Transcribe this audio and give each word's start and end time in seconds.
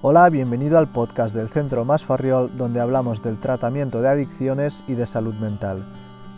Hola, 0.00 0.30
bienvenido 0.30 0.78
al 0.78 0.86
podcast 0.86 1.34
del 1.34 1.48
Centro 1.48 1.84
Más 1.84 2.04
Farriol, 2.04 2.56
donde 2.56 2.78
hablamos 2.78 3.20
del 3.20 3.36
tratamiento 3.40 4.00
de 4.00 4.08
adicciones 4.08 4.84
y 4.86 4.94
de 4.94 5.08
salud 5.08 5.34
mental. 5.40 5.84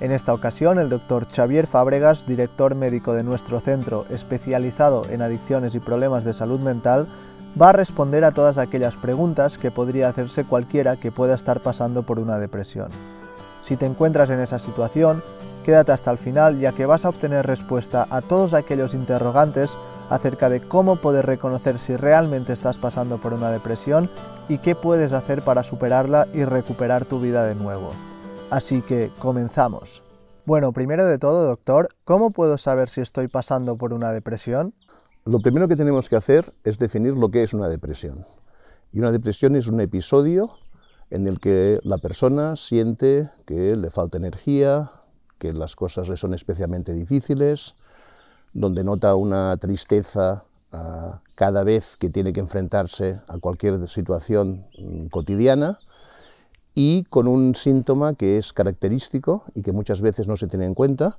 En 0.01 0.13
esta 0.13 0.33
ocasión, 0.33 0.79
el 0.79 0.89
doctor 0.89 1.27
Xavier 1.31 1.67
Fábregas, 1.67 2.27
director 2.27 2.75
médico 2.75 3.13
de 3.13 3.23
nuestro 3.23 3.61
centro 3.61 4.07
especializado 4.09 5.03
en 5.11 5.21
adicciones 5.21 5.75
y 5.75 5.79
problemas 5.79 6.25
de 6.25 6.33
salud 6.33 6.59
mental, 6.59 7.07
va 7.61 7.69
a 7.69 7.73
responder 7.75 8.25
a 8.25 8.33
todas 8.33 8.57
aquellas 8.57 8.97
preguntas 8.97 9.59
que 9.59 9.71
podría 9.71 10.09
hacerse 10.09 10.45
cualquiera 10.45 10.97
que 10.97 11.13
pueda 11.13 11.35
estar 11.35 11.61
pasando 11.61 12.03
por 12.03 12.19
una 12.19 12.39
depresión. 12.39 12.89
Si 13.63 13.77
te 13.77 13.85
encuentras 13.85 14.31
en 14.31 14.41
esa 14.41 14.59
situación, 14.59 15.23
quédate 15.65 15.93
hasta 15.93 16.11
el 16.11 16.19
final 16.19 16.59
ya 16.59 16.73
que 16.73 16.87
vas 16.87 17.05
a 17.05 17.09
obtener 17.09 17.47
respuesta 17.47 18.07
a 18.11 18.21
todos 18.21 18.55
aquellos 18.55 18.95
interrogantes 18.95 19.79
acerca 20.09 20.51
de 20.51 20.61
cómo 20.61 20.97
poder 20.97 21.27
reconocer 21.27 21.79
si 21.79 21.97
realmente 21.97 22.53
estás 22.53 22.79
pasando 22.79 23.19
por 23.19 23.33
una 23.33 23.51
depresión 23.51 24.11
y 24.49 24.59
qué 24.59 24.75
puedes 24.75 25.13
hacer 25.13 25.43
para 25.43 25.63
superarla 25.63 26.27
y 26.35 26.45
recuperar 26.45 27.05
tu 27.05 27.21
vida 27.21 27.45
de 27.45 27.55
nuevo. 27.55 27.93
Así 28.51 28.83
que 28.83 29.11
comenzamos. 29.21 30.03
Bueno, 30.45 30.73
primero 30.73 31.07
de 31.07 31.19
todo, 31.19 31.47
doctor, 31.47 31.89
¿cómo 32.05 32.33
puedo 32.33 32.59
saber 32.59 32.89
si 32.89 33.01
estoy 33.01 33.29
pasando 33.29 33.77
por 33.77 33.93
una 33.93 34.11
depresión? 34.11 34.75
Lo 35.25 35.39
primero 35.39 35.69
que 35.69 35.77
tenemos 35.77 36.09
que 36.09 36.17
hacer 36.17 36.53
es 36.65 36.79
definir 36.79 37.13
lo 37.13 37.31
que 37.31 37.45
es 37.45 37.55
una 37.55 37.69
depresión. 37.69 38.27
Y 38.93 38.99
una 38.99 39.13
depresión 39.13 39.55
es 39.55 39.69
un 39.69 39.81
episodio 39.81 40.51
en 41.11 41.29
el 41.29 41.39
que 41.39 41.79
la 41.85 41.99
persona 41.99 42.57
siente 42.57 43.31
que 43.47 43.77
le 43.77 43.91
falta 43.91 44.19
energía, 44.19 44.91
que 45.41 45.53
las 45.55 45.75
cosas 45.75 46.09
le 46.09 46.17
son 46.17 46.35
especialmente 46.35 46.93
difíciles, 46.93 47.75
donde 48.53 48.85
nota 48.85 49.17
una 49.17 49.57
tristeza 49.57 50.45
uh, 50.73 51.17
cada 51.35 51.65
vez 51.65 51.97
que 51.97 52.11
tiene 52.11 52.33
que 52.33 52.41
enfrentarse 52.41 53.21
a 53.27 53.39
cualquier 53.39 53.89
situación 53.89 54.67
um, 54.79 55.09
cotidiana 55.09 55.79
y 56.75 57.05
con 57.05 57.27
un 57.27 57.55
síntoma 57.55 58.15
que 58.15 58.37
es 58.37 58.53
característico 58.53 59.45
y 59.55 59.63
que 59.63 59.73
muchas 59.73 60.03
veces 60.03 60.29
no 60.29 60.37
se 60.37 60.47
tiene 60.47 60.67
en 60.67 60.75
cuenta, 60.75 61.19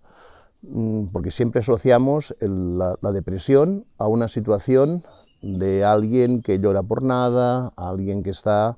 um, 0.62 1.10
porque 1.12 1.32
siempre 1.32 1.62
asociamos 1.62 2.36
la, 2.40 3.12
depresión 3.12 3.86
a 3.98 4.08
una 4.08 4.28
situación 4.28 5.04
de 5.42 5.84
alguien 5.84 6.44
que 6.44 6.60
llora 6.60 6.84
por 6.84 7.02
nada, 7.02 7.74
alguien 7.76 8.22
que 8.22 8.30
está 8.30 8.78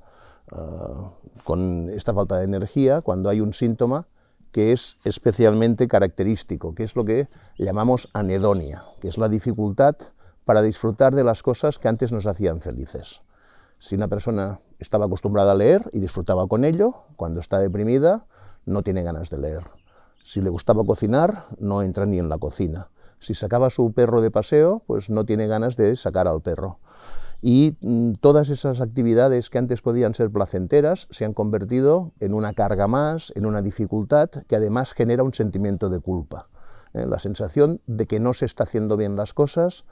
uh, 0.54 1.10
con 1.44 1.90
esta 1.90 2.14
falta 2.14 2.38
de 2.38 2.46
energía, 2.46 3.02
cuando 3.02 3.28
hay 3.28 3.42
un 3.42 3.54
síntoma 3.54 4.06
que 4.54 4.72
es 4.72 4.98
especialmente 5.04 5.90
característico, 5.90 6.74
que 6.76 6.84
es 6.84 6.96
lo 6.96 7.04
que 7.04 7.28
llamamos 7.58 8.10
anedonia, 8.14 8.84
que 9.02 9.10
es 9.10 9.18
la 9.18 9.28
dificultad 9.28 9.96
para 10.46 10.62
disfrutar 10.62 11.16
de 11.16 11.24
las 11.24 11.42
cosas 11.44 11.80
que 11.80 11.88
antes 11.88 12.12
nos 12.12 12.28
hacían 12.28 12.62
felices. 12.62 13.24
Si 13.80 13.96
una 13.96 14.08
persona 14.08 14.62
estaba 14.80 15.06
acostumbrada 15.06 15.54
a 15.54 15.56
leer 15.56 15.90
y 15.92 16.00
disfrutaba 16.00 16.48
con 16.48 16.64
ello, 16.64 17.04
cuando 17.18 17.40
está 17.40 17.60
deprimida 17.60 18.26
no 18.66 18.84
tiene 18.84 19.02
ganas 19.04 19.30
de 19.30 19.40
leer. 19.40 19.64
Si 20.24 20.40
le 20.40 20.50
gustaba 20.50 20.86
cocinar, 20.86 21.48
no 21.58 21.82
entra 21.82 22.06
ni 22.06 22.20
en 22.20 22.30
la 22.30 22.38
cocina. 22.38 22.90
Si 23.20 23.34
sacaba 23.34 23.68
a 23.68 23.72
su 23.72 23.92
perro 23.92 24.22
de 24.22 24.32
paseo, 24.32 24.84
pues 24.86 25.10
no 25.10 25.26
tiene 25.26 25.48
ganas 25.48 25.76
de 25.76 25.96
sacar 25.96 26.28
al 26.28 26.42
perro 26.42 26.80
y 27.46 27.76
mm, 27.82 28.14
todas 28.22 28.50
esas 28.50 28.80
actividades 28.80 29.50
que 29.50 29.58
antes 29.58 29.82
podían 29.82 30.14
ser 30.14 30.32
placenteras 30.32 31.08
se 31.12 31.26
han 31.26 31.34
convertido 31.34 32.14
en 32.22 32.34
una 32.34 32.54
carga 32.54 32.88
más, 32.88 33.34
en 33.36 33.46
una 33.46 33.62
dificultad 33.62 34.30
que 34.48 34.56
además 34.56 34.94
genera 34.94 35.24
un 35.24 35.34
sentimiento 35.34 35.90
de 35.90 36.00
culpa, 36.00 36.48
¿eh? 36.94 37.06
la 37.06 37.20
sensación 37.20 37.82
de 37.86 38.06
que 38.06 38.22
no 38.22 38.34
se 38.34 38.46
está 38.46 38.64
haciendo 38.64 38.96
bien 38.96 39.18
las 39.18 39.34
cosas 39.34 39.84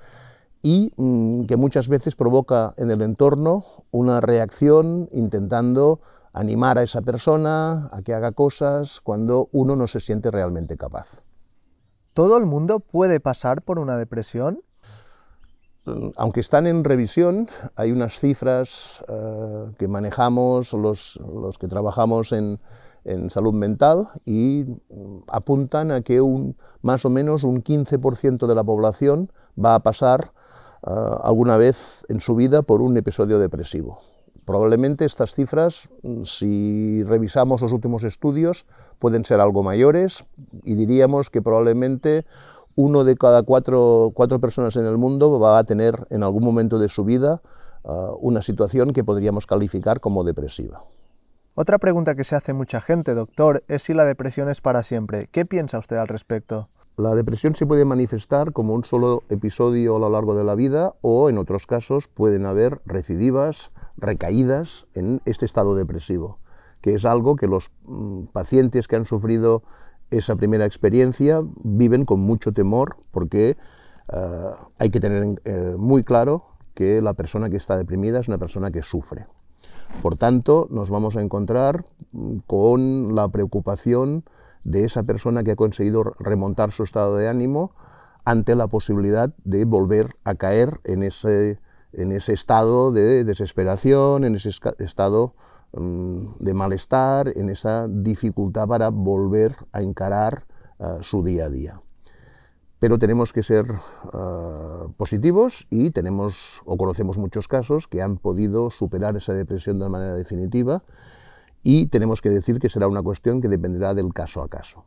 y 0.61 0.93
mm, 0.95 1.43
que 1.43 1.57
muchas 1.57 1.89
veces 1.89 2.15
provoca 2.15 2.73
en 2.77 2.89
el 2.89 3.01
entorno 3.01 3.65
una 3.91 4.21
reacción 4.21 5.09
intentando 5.11 5.99
animar 6.31 6.77
a 6.77 6.83
esa 6.83 7.01
persona 7.01 7.89
a 7.91 8.01
que 8.01 8.13
haga 8.13 8.31
cosas 8.31 9.01
cuando 9.01 9.49
uno 9.51 9.75
no 9.75 9.87
se 9.87 9.99
siente 9.99 10.31
realmente 10.31 10.77
capaz. 10.77 11.21
¿Todo 12.13 12.37
el 12.37 12.45
mundo 12.45 12.79
puede 12.79 13.19
pasar 13.19 13.61
por 13.61 13.77
una 13.77 13.97
depresión? 13.97 14.61
Aunque 16.15 16.39
están 16.39 16.67
en 16.67 16.83
revisión, 16.83 17.47
hay 17.75 17.91
unas 17.91 18.19
cifras 18.19 19.03
uh, 19.07 19.73
que 19.77 19.87
manejamos 19.87 20.73
los, 20.73 21.19
que 21.59 21.67
trabajamos 21.67 22.31
en, 22.31 22.59
salud 23.29 23.53
mental 23.53 24.09
y 24.25 24.63
apuntan 25.27 25.89
a 25.91 26.01
que 26.01 26.21
un, 26.21 26.55
más 26.83 27.03
o 27.03 27.09
menos 27.09 27.43
un 27.43 27.63
15% 27.63 28.45
de 28.45 28.53
la 28.53 28.63
población 28.63 29.31
va 29.57 29.73
a 29.73 29.79
pasar 29.79 30.33
uh, 30.83 31.17
alguna 31.23 31.57
vez 31.57 32.05
en 32.09 32.19
su 32.19 32.35
vida 32.35 32.61
por 32.61 32.79
un 32.79 32.95
episodio 32.97 33.39
depresivo. 33.39 34.01
Probablemente 34.45 35.05
estas 35.05 35.33
cifras, 35.33 35.89
si 36.25 37.03
revisamos 37.03 37.61
los 37.61 37.71
últimos 37.71 38.03
estudios, 38.03 38.67
pueden 38.99 39.25
ser 39.25 39.39
algo 39.39 39.63
mayores 39.63 40.23
y 40.63 40.75
diríamos 40.75 41.31
que 41.31 41.41
probablemente 41.41 42.25
uno 42.75 43.03
de 43.03 43.15
cada 43.15 43.43
cuatro, 43.43 44.11
cuatro, 44.13 44.39
personas 44.39 44.75
en 44.75 44.85
el 44.85 44.97
mundo 44.97 45.39
va 45.39 45.59
a 45.59 45.63
tener 45.63 46.07
en 46.09 46.23
algún 46.23 46.43
momento 46.43 46.79
de 46.79 46.89
su 46.89 47.03
vida 47.03 47.41
uh, 47.83 48.15
una 48.19 48.41
situación 48.41 48.93
que 48.93 49.03
podríamos 49.03 49.47
calificar 49.47 49.99
como 49.99 50.23
depresiva. 50.23 50.83
Otra 51.53 51.79
pregunta 51.79 52.15
que 52.15 52.23
se 52.23 52.35
hace 52.35 52.53
mucha 52.53 52.79
gente, 52.79 53.13
doctor, 53.13 53.63
es 53.67 53.83
si 53.83 53.93
la 53.93 54.05
depresión 54.05 54.49
es 54.49 54.61
para 54.61 54.83
siempre. 54.83 55.27
¿Qué 55.31 55.45
piensa 55.45 55.79
usted 55.79 55.97
al 55.97 56.07
respecto? 56.07 56.69
La 56.97 57.15
depresión 57.15 57.55
se 57.55 57.65
puede 57.65 57.83
manifestar 57.83 58.51
como 58.53 58.73
un 58.73 58.83
solo 58.83 59.23
episodio 59.29 59.95
a 59.95 59.99
lo 59.99 60.09
largo 60.09 60.35
de 60.35 60.43
la 60.43 60.55
vida 60.55 60.93
o 61.01 61.29
en 61.29 61.37
otros 61.37 61.65
casos 61.65 62.07
pueden 62.07 62.45
haber 62.45 62.81
recidivas, 62.85 63.71
recaídas 63.97 64.87
en 64.93 65.21
este 65.25 65.45
estado 65.45 65.75
depresivo, 65.75 66.37
que 66.81 66.93
es 66.93 67.05
algo 67.05 67.35
que 67.35 67.47
los 67.47 67.71
mm, 67.83 68.25
pacientes 68.33 68.87
que 68.87 68.97
han 68.97 69.05
sufrido 69.05 69.63
esa 70.11 70.35
primera 70.35 70.65
experiencia 70.65 71.41
viven 71.63 72.05
con 72.05 72.19
mucho 72.19 72.51
temor 72.51 72.97
porque 73.11 73.57
uh, 74.11 74.51
hay 74.77 74.89
que 74.89 74.99
tener 74.99 75.41
eh, 75.45 75.75
muy 75.77 76.03
claro 76.03 76.45
que 76.75 77.01
la 77.01 77.13
persona 77.13 77.49
que 77.49 77.57
está 77.57 77.77
deprimida 77.77 78.19
es 78.19 78.27
una 78.27 78.37
persona 78.37 78.71
que 78.71 78.81
sufre. 78.81 79.25
Por 80.01 80.17
tanto, 80.17 80.67
nos 80.69 80.89
vamos 80.89 81.17
a 81.17 81.21
encontrar 81.21 81.85
mm, 82.11 82.37
con 82.47 83.15
la 83.15 83.27
preocupación 83.29 84.23
de 84.63 84.85
esa 84.85 85.03
persona 85.03 85.43
que 85.43 85.51
ha 85.51 85.55
conseguido 85.55 86.03
remontar 86.19 86.71
su 86.71 86.83
estado 86.83 87.17
de 87.17 87.27
ánimo 87.27 87.71
ante 88.25 88.55
la 88.55 88.67
posibilidad 88.67 89.33
de 89.43 89.65
volver 89.65 90.15
a 90.23 90.35
caer 90.35 90.79
en 90.83 91.03
ese, 91.03 91.59
en 91.93 92.11
ese 92.11 92.33
estado 92.33 92.91
de 92.91 93.23
desesperación, 93.23 94.23
en 94.23 94.35
ese 94.35 94.51
estado 94.79 95.33
de 95.73 96.53
malestar, 96.53 97.31
en 97.35 97.49
esa 97.49 97.87
dificultad 97.87 98.67
para 98.67 98.89
volver 98.89 99.55
a 99.71 99.81
encarar 99.81 100.45
uh, 100.79 101.01
su 101.01 101.23
día 101.23 101.45
a 101.45 101.49
día. 101.49 101.81
Pero 102.79 102.97
tenemos 102.97 103.31
que 103.31 103.43
ser 103.43 103.71
uh, 103.71 104.91
positivos 104.97 105.67
y 105.69 105.91
tenemos 105.91 106.61
o 106.65 106.77
conocemos 106.77 107.17
muchos 107.17 107.47
casos 107.47 107.87
que 107.87 108.01
han 108.01 108.17
podido 108.17 108.71
superar 108.71 109.15
esa 109.15 109.33
depresión 109.33 109.79
de 109.79 109.87
manera 109.87 110.15
definitiva 110.15 110.83
y 111.63 111.87
tenemos 111.87 112.21
que 112.21 112.31
decir 112.31 112.59
que 112.59 112.69
será 112.69 112.87
una 112.87 113.03
cuestión 113.03 113.39
que 113.39 113.47
dependerá 113.47 113.93
del 113.93 114.13
caso 114.13 114.41
a 114.41 114.49
caso. 114.49 114.83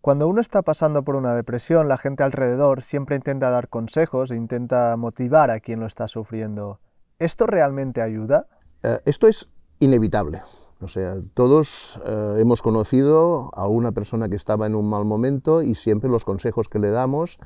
Cuando 0.00 0.28
uno 0.28 0.40
está 0.40 0.62
pasando 0.62 1.04
por 1.04 1.16
una 1.16 1.34
depresión, 1.34 1.88
la 1.88 1.96
gente 1.96 2.22
alrededor 2.22 2.82
siempre 2.82 3.16
intenta 3.16 3.50
dar 3.50 3.68
consejos 3.68 4.30
e 4.30 4.36
intenta 4.36 4.96
motivar 4.96 5.50
a 5.50 5.60
quien 5.60 5.80
lo 5.80 5.86
está 5.86 6.06
sufriendo. 6.06 6.80
¿Esto 7.18 7.46
realmente 7.46 8.02
ayuda? 8.02 8.46
Uh, 8.84 8.98
esto 9.04 9.26
es 9.26 9.48
inevitable. 9.78 10.42
O 10.80 10.88
sea, 10.88 11.16
todos 11.34 11.98
eh, 12.04 12.36
hemos 12.38 12.60
conocido 12.60 13.50
a 13.54 13.66
una 13.66 13.92
persona 13.92 14.28
que 14.28 14.36
estaba 14.36 14.66
en 14.66 14.74
un 14.74 14.88
mal 14.88 15.04
momento 15.04 15.62
y 15.62 15.74
siempre 15.74 16.10
los 16.10 16.24
consejos 16.24 16.68
que 16.68 16.78
le 16.78 16.90
damos, 16.90 17.38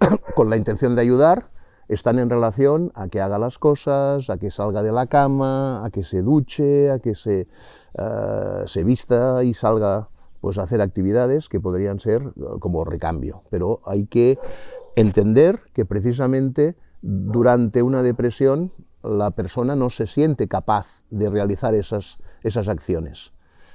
con 0.34 0.48
la 0.48 0.56
intención 0.56 0.94
de 0.94 1.02
ayudar, 1.02 1.50
están 1.88 2.18
en 2.18 2.30
relación 2.30 2.92
a 2.94 3.08
que 3.08 3.20
haga 3.20 3.38
las 3.38 3.58
cosas, 3.58 4.30
a 4.30 4.38
que 4.38 4.50
salga 4.50 4.82
de 4.82 4.92
la 4.92 5.06
cama, 5.06 5.84
a 5.84 5.90
que 5.90 6.04
se 6.04 6.22
duche, 6.22 6.90
a 6.90 7.00
que 7.00 7.16
se, 7.16 7.48
uh, 7.98 8.66
se 8.66 8.84
vista 8.84 9.42
y 9.42 9.54
salga 9.54 10.08
pues, 10.40 10.56
a 10.58 10.62
hacer 10.62 10.80
actividades 10.80 11.48
que 11.48 11.60
podrían 11.60 11.98
ser 11.98 12.22
eh, 12.22 12.42
como 12.60 12.84
recambio. 12.84 13.42
Pero 13.50 13.80
hay 13.84 14.06
que 14.06 14.38
entender 14.94 15.60
que 15.74 15.84
precisamente 15.84 16.76
durante 17.02 17.82
una 17.82 18.02
depresión 18.02 18.72
la 19.02 19.30
persona 19.30 19.76
no 19.76 19.90
se 19.90 20.06
siente 20.06 20.48
capaz 20.48 21.02
de 21.10 21.28
realizar 21.28 21.74
esas, 21.74 22.18
esas 22.42 22.68
acciones. 22.68 23.32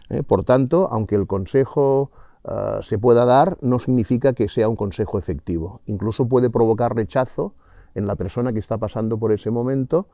¿eh? 0.09 0.23
Por 0.23 0.43
tanto, 0.43 0.87
aunque 0.91 1.15
el 1.15 1.27
consejo 1.27 2.11
uh, 2.43 2.81
se 2.81 2.99
pueda 2.99 3.25
dar, 3.25 3.57
no 3.61 3.79
significa 3.79 4.33
que 4.33 4.47
sea 4.49 4.69
un 4.69 4.75
consejo 4.75 5.17
efectivo. 5.17 5.81
Incluso 5.85 6.27
puede 6.27 6.49
provocar 6.49 6.95
rechazo 6.95 7.53
en 7.95 8.07
la 8.07 8.15
persona 8.15 8.53
que 8.53 8.59
está 8.59 8.77
pasando 8.77 9.17
por 9.17 9.31
ese 9.31 9.51
momento 9.51 10.07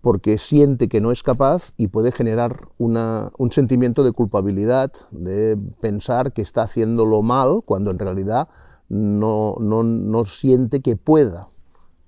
porque 0.00 0.38
siente 0.38 0.88
que 0.88 1.00
no 1.00 1.10
es 1.10 1.22
capaz 1.22 1.72
y 1.76 1.88
puede 1.88 2.12
generar 2.12 2.68
una, 2.78 3.32
un 3.38 3.50
sentimiento 3.50 4.04
de 4.04 4.12
culpabilidad, 4.12 4.92
de 5.10 5.58
pensar 5.80 6.32
que 6.32 6.42
está 6.42 6.62
haciéndolo 6.62 7.22
mal, 7.22 7.62
cuando 7.64 7.90
en 7.90 7.98
realidad 7.98 8.48
no, 8.88 9.56
no, 9.58 9.82
no 9.82 10.24
siente 10.26 10.80
que 10.80 10.94
pueda 10.96 11.48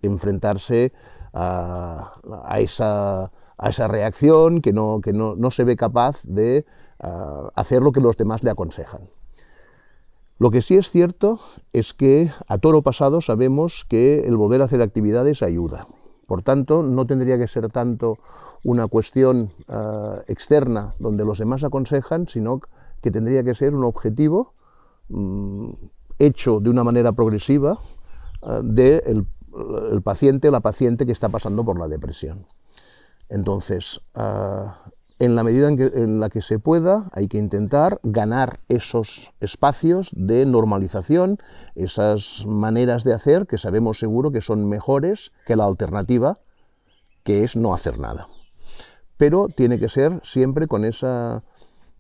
enfrentarse 0.03 0.93
a, 1.39 2.59
esa, 2.59 3.31
reacción, 3.89 4.61
que, 4.61 4.73
no, 4.73 5.51
se 5.51 5.65
ve 5.65 5.77
capaz 5.77 6.23
de 6.25 6.67
hacer 7.55 7.83
lo 7.83 7.93
que 7.93 8.01
los 8.01 8.17
demás 8.17 8.43
le 8.43 8.51
aconsejan. 8.51 9.03
Lo 10.39 10.51
que 10.51 10.63
sí 10.63 10.77
es 10.77 10.91
cierto 10.91 11.41
es 11.73 11.95
que 11.95 12.31
a 12.47 12.59
toro 12.59 12.83
pasado 12.83 13.21
sabemos 13.21 13.85
que 13.89 14.21
el 14.21 14.37
volver 14.37 14.63
a 14.63 14.67
hacer 14.67 14.83
actividades 14.83 15.43
ayuda. 15.43 15.89
Por 16.27 16.43
tanto, 16.43 16.83
no 16.83 17.07
tendría 17.07 17.39
que 17.39 17.49
ser 17.49 17.71
tanto 17.71 18.19
una 18.63 18.87
cuestión 18.87 19.51
eh, 19.69 20.23
externa 20.29 20.95
donde 20.99 21.25
los 21.25 21.39
demás 21.39 21.65
aconsejan, 21.65 22.29
sino 22.29 22.61
que 23.03 23.11
tendría 23.11 23.43
que 23.43 23.55
ser 23.55 23.75
un 23.75 23.85
objetivo 23.85 24.53
mm, 25.09 25.71
hecho 26.19 26.61
de 26.61 26.71
una 26.71 26.85
manera 26.85 27.13
progresiva 27.13 27.79
del 28.63 29.03
de 29.03 29.25
el, 29.91 30.03
paciente, 30.03 30.51
la 30.51 30.61
paciente 30.61 31.07
que 31.07 31.13
está 31.13 31.29
pasando 31.29 31.65
por 31.65 31.79
la 31.79 31.89
depresión. 31.89 32.47
Entonces, 33.29 34.01
eh, 34.15 34.67
en 35.19 35.35
la 35.35 35.43
medida 35.43 35.69
en, 35.69 36.21
la 36.21 36.31
que 36.31 36.41
se 36.41 36.59
pueda, 36.59 37.11
hay 37.13 37.29
que 37.29 37.39
intentar 37.39 37.99
ganar 38.05 38.61
esos 38.69 39.33
espacios 39.41 40.11
de 40.13 40.47
normalización, 40.47 41.39
esas 41.75 42.45
maneras 42.47 43.03
de 43.03 43.15
hacer 43.15 43.47
que 43.47 43.59
sabemos 43.59 43.99
seguro 43.99 44.31
que 44.31 44.41
son 44.41 44.69
mejores 44.69 45.33
que 45.45 45.57
la 45.57 45.65
alternativa, 45.65 46.39
que 47.25 47.43
es 47.43 47.57
no 47.57 47.75
hacer 47.75 47.99
nada. 47.99 48.29
Pero 49.17 49.49
tiene 49.49 49.81
que 49.81 49.89
ser 49.89 50.21
siempre 50.23 50.69
con 50.69 50.85
esa 50.85 51.43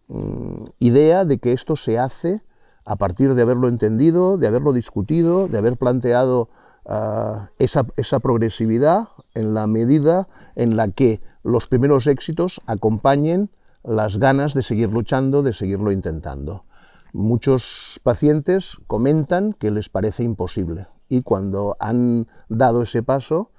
mm, 0.07 0.67
idea 0.79 1.25
de 1.25 1.39
que 1.39 1.53
esto 1.53 1.75
se 1.75 1.99
hace 1.99 2.41
a 2.85 2.97
partir 2.97 3.35
de 3.35 3.43
haberlo 3.43 3.69
entendido, 3.69 4.39
de 4.39 4.47
haberlo 4.47 4.73
discutido, 4.73 5.49
de 5.49 5.59
haber 5.59 5.77
planteado 5.77 6.49
ah, 6.89 7.51
esa, 7.59 8.21
progresividad 8.21 9.09
en 9.35 9.55
la 9.55 9.67
medida 9.67 10.29
en 10.57 10.77
la 10.77 10.89
que 10.89 11.21
los 11.45 11.67
primeros 11.67 12.07
éxitos 12.07 12.61
acompañen 12.67 13.51
las 13.85 14.19
ganas 14.19 14.55
de 14.55 14.63
seguir 14.63 14.91
luchando, 14.91 15.43
de 15.43 15.53
seguirlo 15.53 15.93
intentando. 15.93 16.65
Muchos 17.13 18.01
pacientes 18.03 18.77
comentan 18.87 19.53
que 19.53 19.71
les 19.71 19.89
parece 19.89 20.25
imposible 20.25 20.89
y 21.09 21.23
cuando 21.23 21.77
han 21.81 22.27
dado 22.49 22.83
ese 22.83 23.03
paso 23.03 23.51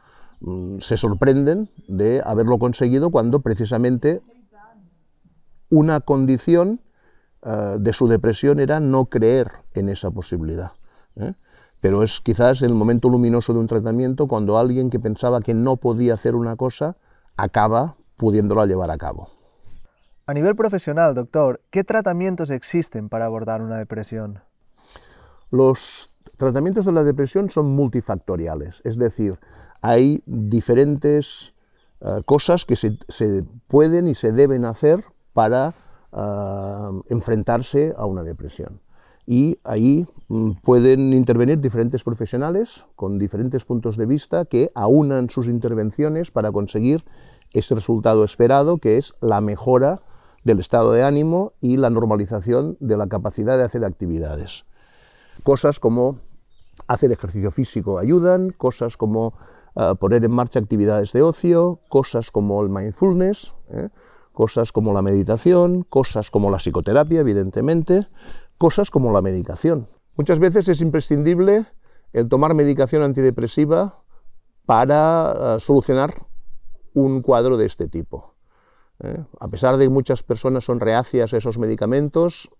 mm, 0.41 0.79
se 0.79 0.97
sorprenden 0.97 1.69
de 1.87 2.21
haberlo 2.23 2.59
conseguido 2.59 3.09
cuando 3.09 3.39
precisamente 3.39 4.21
una 5.69 6.01
condición 6.01 6.81
eh, 7.43 7.77
de 7.79 7.93
su 7.93 8.07
depresión 8.07 8.59
era 8.59 8.79
no 8.79 9.05
creer 9.05 9.51
en 9.73 9.89
esa 9.89 10.11
posibilidad. 10.11 10.71
¿eh? 11.15 11.33
Pero 11.81 12.03
es 12.03 12.19
quizás 12.19 12.61
el 12.61 12.73
momento 12.73 13.09
luminoso 13.09 13.53
de 13.53 13.59
un 13.59 13.67
tratamiento 13.67 14.27
cuando 14.27 14.57
alguien 14.57 14.89
que 14.89 14.99
pensaba 14.99 15.41
que 15.41 15.53
no 15.53 15.77
podía 15.77 16.13
hacer 16.13 16.35
una 16.35 16.55
cosa 16.55 16.97
acaba 17.37 17.95
pudiéndola 18.17 18.65
llevar 18.65 18.91
a 18.91 18.97
cabo. 18.97 19.29
A 20.25 20.33
nivel 20.33 20.55
profesional, 20.55 21.15
doctor, 21.15 21.61
¿qué 21.71 21.83
tratamientos 21.83 22.51
existen 22.51 23.09
para 23.09 23.25
abordar 23.25 23.61
una 23.61 23.77
depresión? 23.77 24.41
Los 25.49 26.11
tratamientos 26.37 26.85
de 26.85 26.91
la 26.91 27.03
depresión 27.03 27.49
son 27.49 27.67
multifactoriales, 27.71 28.81
es 28.83 28.97
decir, 28.97 29.39
hay 29.81 30.21
diferentes 30.25 31.53
eh, 32.01 32.21
cosas 32.25 32.65
que 32.65 32.75
se, 32.75 32.97
pueden 33.67 34.07
y 34.07 34.15
se 34.15 34.31
deben 34.31 34.65
hacer 34.65 35.03
para 35.33 35.73
eh, 36.11 37.01
enfrentarse 37.09 37.93
a 37.97 38.05
una 38.05 38.23
depresión. 38.23 38.79
Y 39.31 39.59
ahí 39.63 40.07
mm, 40.29 40.53
pueden 40.63 41.13
intervenir 41.13 41.59
diferentes 41.59 42.03
profesionales 42.03 42.87
con 42.95 43.19
diferentes 43.19 43.63
puntos 43.63 43.95
de 43.95 44.07
vista 44.07 44.45
que 44.45 44.71
aunan 44.73 45.29
sus 45.29 45.45
intervenciones 45.45 46.31
para 46.31 46.51
conseguir 46.51 47.05
ese 47.53 47.75
resultado 47.75 48.23
esperado, 48.23 48.79
que 48.79 48.97
es 48.97 49.13
la 49.21 49.39
mejora 49.39 50.01
del 50.43 50.59
estado 50.59 50.93
de 50.93 51.03
ánimo 51.03 51.53
y 51.61 51.77
la 51.77 51.91
normalización 51.91 52.75
de 52.79 52.97
la 52.97 53.05
capacidad 53.05 53.55
de 53.55 53.65
hacer 53.65 53.85
actividades. 53.85 54.65
Cosas 55.43 55.79
como 55.79 56.17
hacer 56.87 57.11
ejercicio 57.11 57.51
físico 57.51 57.99
ayudan, 57.99 58.49
cosas 58.49 58.97
como 58.97 59.35
eh, 59.75 59.93
poner 59.99 60.25
en 60.25 60.31
marcha 60.31 60.57
actividades 60.57 61.13
de 61.13 61.21
ocio, 61.21 61.81
cosas 61.87 62.31
como 62.31 62.63
el 62.63 62.69
mindfulness, 62.69 63.53
¿eh? 63.73 63.89
cosas 64.33 64.71
como 64.71 64.91
la 64.91 65.03
meditación, 65.03 65.83
cosas 65.83 66.31
como 66.31 66.49
la 66.49 66.57
psicoterapia, 66.57 67.19
evidentemente, 67.19 68.07
cosas 68.59 68.91
como 68.91 69.11
la 69.11 69.21
medicación. 69.21 69.87
Muchas 70.15 70.37
veces 70.37 70.67
es 70.67 70.81
imprescindible 70.81 71.65
el 72.13 72.27
tomar 72.27 72.53
medicación 72.53 73.01
antidepresiva 73.01 74.03
para 74.65 75.55
eh, 75.55 75.59
solucionar 75.59 76.27
un 76.93 77.21
cuadro 77.21 77.57
de 77.57 77.65
este 77.65 77.87
tipo. 77.87 78.35
¿eh? 79.01 79.23
A 79.39 79.47
pesar 79.47 79.77
de 79.77 79.85
que 79.85 79.89
muchas 79.89 80.21
personas 80.21 80.65
son 80.65 80.81
reacias 80.81 81.33
a 81.33 81.37
esos 81.37 81.57
medicamentos, 81.57 82.51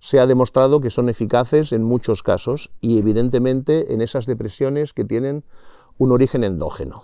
se 0.00 0.18
ha 0.18 0.26
demostrado 0.26 0.80
que 0.80 0.90
son 0.90 1.10
eficaces 1.10 1.72
en 1.72 1.84
muchos 1.84 2.22
casos 2.22 2.72
y 2.80 2.98
evidentemente 2.98 3.92
en 3.92 4.00
esas 4.00 4.26
depresiones 4.26 4.94
que 4.94 5.04
tienen 5.04 5.44
un 5.98 6.10
origen 6.10 6.42
endógeno. 6.42 7.02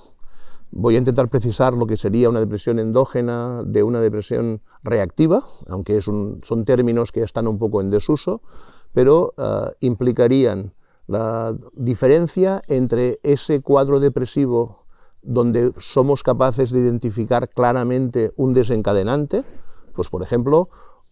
Voy 0.73 0.95
a 0.95 0.99
intentar 0.99 1.29
precisar 1.29 1.75
lo 1.75 1.87
que 1.87 1.97
sería 1.97 2.29
una 2.29 2.41
depresión 2.41 2.79
endógena 2.79 3.63
de 3.65 3.83
una 3.83 4.01
depresión 4.01 4.61
reactiva, 4.85 5.45
aunque 5.69 6.01
son 6.01 6.65
términos 6.65 7.11
que 7.11 7.23
están 7.23 7.49
un 7.49 7.59
poco 7.59 7.81
en 7.81 7.91
desuso, 7.91 8.41
pero 8.93 9.35
eh, 9.37 9.73
implicarían 9.81 10.73
la 11.07 11.57
diferencia 11.75 12.63
entre 12.69 13.19
ese 13.23 13.61
cuadro 13.63 13.99
depresivo 13.99 14.85
donde 15.23 15.73
somos 15.77 16.23
capaces 16.23 16.71
de 16.71 16.81
identificar 16.81 17.49
claramente 17.49 18.33
un 18.37 18.55
desencadenante, 18.55 19.45
pues 19.95 20.09
por 20.09 20.23
ejemplo, 20.23 20.71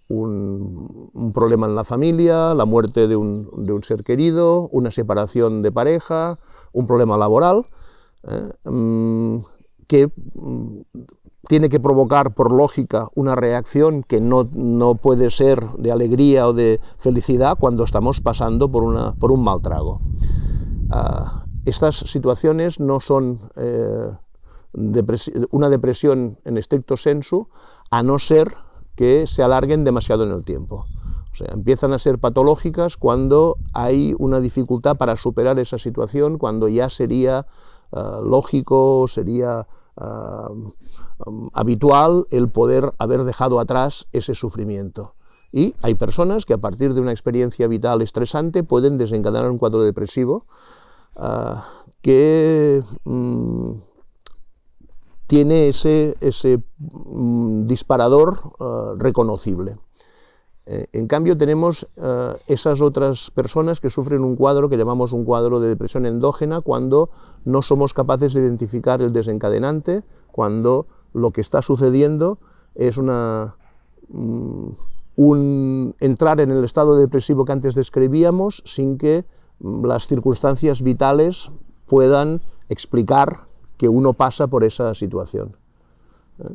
un, 0.09 1.33
problema 1.35 1.67
en 1.67 1.75
la 1.75 1.85
familia, 1.85 2.55
la 2.55 2.65
muerte 2.65 3.09
de 3.09 3.17
un, 3.17 3.51
ser 3.83 4.05
querido, 4.05 4.69
una 4.73 4.91
separación 4.91 5.63
de 5.63 5.73
pareja, 5.73 6.39
un 6.73 6.87
problema 6.87 7.19
laboral, 7.19 7.67
¿eh? 8.25 8.51
mm, 8.65 9.39
que 9.87 10.11
mm, 10.35 10.81
tiene 11.49 11.69
que 11.69 11.81
provocar 11.81 12.35
por 12.35 12.53
lógica 12.53 13.09
una 13.15 13.35
reacción 13.35 14.03
que 14.03 14.21
no, 14.21 14.45
puede 14.97 15.31
ser 15.31 15.67
de 15.79 15.91
alegría 15.91 16.47
o 16.47 16.53
de 16.53 16.81
felicidad 16.99 17.57
cuando 17.59 17.85
estamos 17.85 18.21
pasando 18.21 18.71
por, 18.71 18.83
un 18.85 19.45
mal 19.45 19.63
trago. 19.63 20.01
Ah, 20.91 21.47
estas 21.65 21.97
situaciones 21.97 22.81
no 22.81 23.01
son 23.01 23.51
eh, 23.57 24.11
una 25.51 25.71
depresión 25.71 26.39
en 26.45 26.59
estricto 26.59 26.97
sensu, 26.97 27.49
a 27.91 28.03
no 28.03 28.19
ser 28.19 28.55
que 28.95 29.27
se 29.27 29.43
alarguen 29.43 29.85
demasiado 29.85 30.25
en 30.25 30.33
el 30.33 30.45
tiempo. 30.45 30.87
O 31.41 31.45
empiezan 31.53 31.93
a 31.93 31.99
ser 31.99 32.19
patológicas 32.19 32.97
cuando 32.97 33.57
hay 33.73 34.15
una 34.19 34.41
dificultad 34.41 34.97
para 34.97 35.17
superar 35.17 35.59
esa 35.59 35.79
situación, 35.79 36.39
cuando 36.39 36.69
ya 36.69 36.91
sería 36.91 37.47
eh, 37.93 38.01
lógico, 38.23 39.07
sería 39.09 39.67
eh, 40.01 40.05
habitual 41.53 42.27
el 42.31 42.49
poder 42.49 42.93
haber 42.99 43.25
dejado 43.25 43.61
atrás 43.61 44.07
ese 44.13 44.35
sufrimiento. 44.35 45.15
Y 45.51 45.75
hay 45.83 45.95
personas 45.95 46.45
que 46.45 46.55
a 46.55 46.59
partir 46.59 46.93
de 46.93 47.01
una 47.01 47.13
experiencia 47.13 47.67
vital 47.69 48.03
estresante 48.03 48.63
pueden 48.63 48.99
desencadenar 48.99 49.51
un 49.51 49.59
cuadro 49.59 49.83
depresivo 49.83 50.45
Ah, 51.19 51.67
que 52.01 52.81
mm, 53.05 53.73
tiene 55.27 55.69
ese, 55.69 56.17
ese 56.21 56.63
mm, 56.79 57.67
disparador 57.67 58.39
ah, 58.61 58.95
reconocible. 58.97 59.79
Eh, 60.71 60.87
en 60.93 61.09
cambio 61.09 61.35
tenemos 61.35 61.89
ah, 61.99 62.37
esas 62.47 62.83
otras 62.83 63.31
personas 63.31 63.81
que 63.81 63.89
sufren 63.89 64.23
un 64.23 64.37
cuadro 64.37 64.69
que 64.69 64.77
llamamos 64.77 65.15
un 65.15 65.25
cuadro 65.25 65.61
de 65.61 65.69
depresión 65.69 66.05
endógena 66.05 66.61
cuando 66.61 67.09
no 67.47 67.63
somos 67.63 67.95
capaces 67.95 68.35
de 68.35 68.43
identificar 68.43 69.01
el 69.01 69.15
desencadenante, 69.15 70.03
cuando 70.31 70.87
lo 71.15 71.31
que 71.31 71.41
está 71.41 71.63
sucediendo 71.63 72.37
es 72.75 72.99
una, 72.99 73.57
mm, 74.11 74.69
un 75.17 75.95
entrar 76.01 76.39
en 76.43 76.51
el 76.51 76.63
estado 76.63 76.97
depresivo 76.97 77.47
que 77.47 77.53
antes 77.53 77.75
describíamos 77.75 78.63
sin 78.67 78.99
que 78.99 79.25
las 79.61 80.07
circunstancias 80.07 80.83
vitales 80.83 81.51
puedan 81.87 82.43
explicar 82.69 83.47
que 83.79 83.89
uno 83.89 84.13
pasa 84.13 84.49
por 84.49 84.65
esa 84.65 84.95
situación. 84.95 85.57
¿eh? 86.41 86.55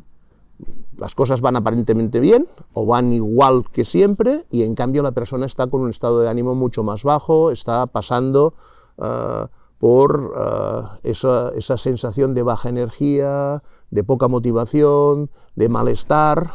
Las 0.98 1.16
cosas 1.16 1.42
van 1.42 1.56
aparentemente 1.56 2.20
bien 2.20 2.48
o 2.74 2.86
van 2.86 3.14
igual 3.14 3.66
que 3.72 3.84
siempre 3.84 4.46
y 4.52 4.64
en 4.64 4.76
cambio 4.76 5.02
la 5.02 5.12
persona 5.12 5.46
está 5.46 5.68
con 5.68 5.82
un 5.82 5.90
estado 5.90 6.22
de 6.22 6.30
ánimo 6.30 6.56
mucho 6.56 6.84
más 6.84 7.04
bajo, 7.04 7.52
está 7.52 7.88
pasando 7.88 8.54
eh, 9.02 9.48
por 9.80 10.34
eh, 10.38 11.10
esa, 11.12 11.78
sensación 11.78 12.34
de 12.36 12.44
baja 12.44 12.70
energía, 12.70 13.64
de 13.90 14.04
poca 14.04 14.28
motivación, 14.28 15.30
de 15.56 15.70
malestar, 15.70 16.52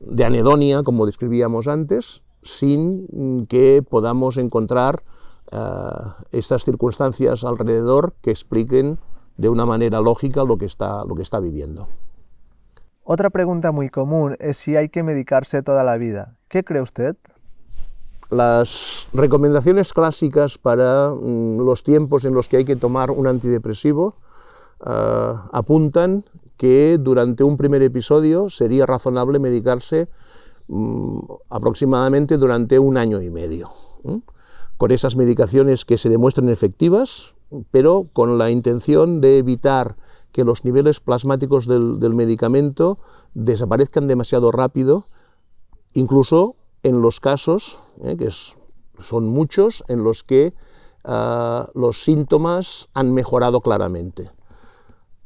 de 0.00 0.24
anedonia, 0.24 0.82
como 0.82 1.06
describíamos 1.06 1.68
antes, 1.68 2.22
sin 2.42 3.46
que 3.46 3.84
podamos 3.88 4.36
encontrar 4.36 5.04
estas 6.32 6.64
circunstancias 6.64 7.44
alrededor 7.44 8.14
que 8.20 8.32
expliquen 8.32 8.98
de 9.36 9.48
una 9.48 9.64
manera 9.64 10.00
lógica 10.00 10.42
lo 10.42 10.58
que 10.58 10.66
está 10.66 11.40
viviendo. 11.40 11.86
Otra 13.08 13.30
pregunta 13.30 13.70
muy 13.70 13.88
común 13.88 14.34
es 14.40 14.56
si 14.56 14.74
hay 14.74 14.88
que 14.88 15.04
medicarse 15.04 15.62
toda 15.62 15.84
la 15.84 15.96
vida. 15.96 16.34
¿Qué 16.48 16.64
cree 16.64 16.82
usted? 16.82 17.16
Las 18.30 19.06
recomendaciones 19.12 19.92
clásicas 19.92 20.58
para 20.58 21.12
mm, 21.12 21.60
los 21.60 21.84
tiempos 21.84 22.24
en 22.24 22.34
los 22.34 22.48
que 22.48 22.56
hay 22.56 22.64
que 22.64 22.74
tomar 22.74 23.12
un 23.12 23.28
antidepresivo 23.28 24.16
ah, 24.80 25.48
apuntan 25.52 26.24
que 26.56 26.98
durante 26.98 27.44
un 27.44 27.56
primer 27.56 27.80
episodio 27.84 28.50
sería 28.50 28.86
razonable 28.86 29.38
medicarse 29.38 30.08
mm, 30.66 31.20
aproximadamente 31.50 32.38
durante 32.38 32.80
un 32.80 32.96
año 32.96 33.22
y 33.22 33.30
medio, 33.30 33.70
con 34.76 34.90
esas 34.90 35.14
medicaciones 35.14 35.84
que 35.84 35.96
se 35.96 36.08
demuestren 36.08 36.48
efectivas, 36.48 37.36
pero 37.70 38.08
con 38.12 38.36
la 38.36 38.50
intención 38.50 39.20
de 39.20 39.38
evitar 39.38 39.94
que 40.36 40.44
los 40.44 40.66
niveles 40.66 41.00
plasmáticos 41.00 41.66
del, 41.66 41.98
del 41.98 42.14
medicamento 42.14 42.98
desaparezcan 43.32 44.06
demasiado 44.06 44.52
rápido, 44.52 45.06
incluso 45.94 46.56
en 46.82 47.00
los 47.00 47.20
casos, 47.20 47.82
eh, 48.02 48.18
que 48.18 48.28
son 48.98 49.28
muchos, 49.28 49.82
en 49.88 50.04
los 50.04 50.24
que 50.24 50.52
ah, 51.04 51.70
los 51.72 52.04
síntomas 52.04 52.90
han 52.92 53.14
mejorado 53.14 53.62
claramente. 53.62 54.30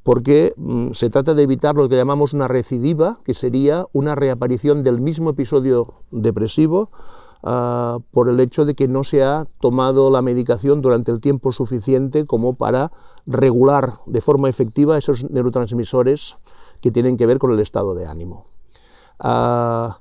Porque 0.05 0.55
mm, 0.57 0.93
se 0.93 1.11
trata 1.11 1.35
de 1.35 1.43
evitar 1.43 1.75
lo 1.75 1.89
que 1.89 1.97
llamamos 1.97 2.33
una 2.33 2.47
recidiva, 2.47 3.19
que 3.25 3.35
sería 3.35 3.87
una 3.93 4.15
reaparición 4.15 4.85
del 4.85 5.01
mismo 5.01 5.31
episodio 5.31 5.95
depresivo 6.13 6.93
ah, 7.43 7.99
por 8.11 8.29
el 8.29 8.41
hecho 8.41 8.65
de 8.65 8.75
que 8.75 8.89
no 8.89 9.05
se 9.05 9.23
ha 9.23 9.47
tomado 9.61 10.11
la 10.11 10.23
medicación 10.23 10.83
durante 10.83 11.13
el 11.13 11.21
tiempo 11.21 11.53
suficiente 11.53 12.27
como 12.27 12.55
para 12.55 12.93
regular 13.27 13.95
de 14.07 14.21
forma 14.21 14.49
efectiva 14.49 14.99
esos 14.99 15.29
neurotransmisores 15.31 16.39
que 16.81 16.91
tienen 16.91 17.17
que 17.17 17.27
ver 17.27 17.39
con 17.39 17.53
el 17.53 17.61
estado 17.61 17.95
de 17.95 18.07
ánimo. 18.07 18.47
Ah, 19.19 20.01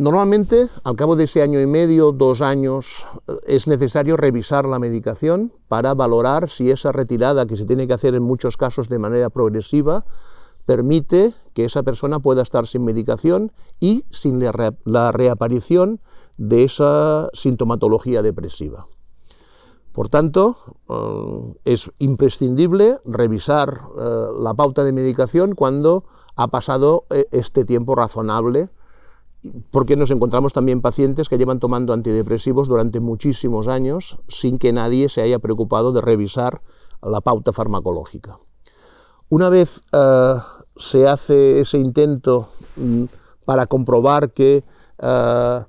Normalmente, 0.00 0.68
al 0.84 0.94
cabo 0.94 1.16
de 1.16 1.24
ese 1.24 1.42
año 1.42 1.60
y 1.60 1.66
medio, 1.66 2.12
dos 2.12 2.40
años, 2.40 3.04
es 3.48 3.66
necesario 3.66 4.16
revisar 4.16 4.64
la 4.64 4.78
medicación 4.78 5.52
para 5.66 5.92
valorar 5.94 6.48
si 6.48 6.70
esa 6.70 6.92
retirada, 6.92 7.46
que 7.46 7.56
se 7.56 7.64
tiene 7.64 7.88
que 7.88 7.94
hacer 7.94 8.14
en 8.14 8.22
muchos 8.22 8.56
casos 8.56 8.88
de 8.88 9.00
manera 9.00 9.28
progresiva, 9.28 10.04
permite 10.68 11.32
que 11.54 11.64
esa 11.64 11.82
persona 11.82 12.20
pueda 12.20 12.42
estar 12.42 12.66
sin 12.66 12.84
medicación 12.84 13.52
y 13.80 14.04
sin 14.10 14.38
la 14.84 15.12
reaparición 15.12 15.98
de 16.36 16.64
esa 16.64 17.30
sintomatología 17.32 18.20
depresiva. 18.20 18.86
Por 19.92 20.10
tanto, 20.10 20.58
eh, 20.90 21.54
es 21.64 21.90
imprescindible 21.98 22.98
revisar 23.06 23.80
eh, 23.98 24.26
la 24.42 24.52
pauta 24.52 24.84
de 24.84 24.92
medicación 24.92 25.54
cuando 25.54 26.04
ha 26.36 26.48
pasado 26.48 27.06
eh, 27.08 27.24
este 27.32 27.64
tiempo 27.64 27.94
razonable 27.94 28.68
porque 29.70 29.96
nos 29.96 30.10
encontramos 30.10 30.52
también 30.52 30.82
pacientes 30.82 31.30
que 31.30 31.38
llevan 31.38 31.60
tomando 31.60 31.94
antidepresivos 31.94 32.68
durante 32.68 33.00
muchísimos 33.00 33.68
años 33.68 34.18
sin 34.28 34.58
que 34.58 34.74
nadie 34.74 35.08
se 35.08 35.22
haya 35.22 35.38
preocupado 35.38 35.94
de 35.94 36.02
revisar 36.02 36.60
la 37.00 37.22
pauta 37.22 37.54
farmacológica. 37.54 38.38
Una 39.30 39.48
vez 39.50 39.82
se 40.78 41.06
hace 41.06 41.60
ese 41.60 41.78
intento 41.78 42.48
mm, 42.76 43.04
para 43.44 43.66
comprobar 43.66 44.30
que 44.30 44.64
eh, 44.98 45.60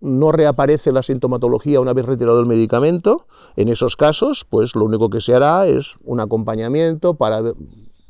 no 0.00 0.32
reaparece 0.32 0.92
la 0.92 1.02
sintomatología 1.02 1.80
una 1.80 1.92
vez 1.92 2.06
retirado 2.06 2.40
el 2.40 2.46
medicamento, 2.46 3.26
en 3.56 3.68
esos 3.68 3.96
casos, 3.96 4.46
pues 4.48 4.74
lo 4.74 4.84
único 4.84 5.08
que 5.10 5.20
se 5.20 5.34
hará 5.34 5.66
es 5.66 5.96
un 6.04 6.20
acompañamiento 6.20 7.14
para 7.14 7.42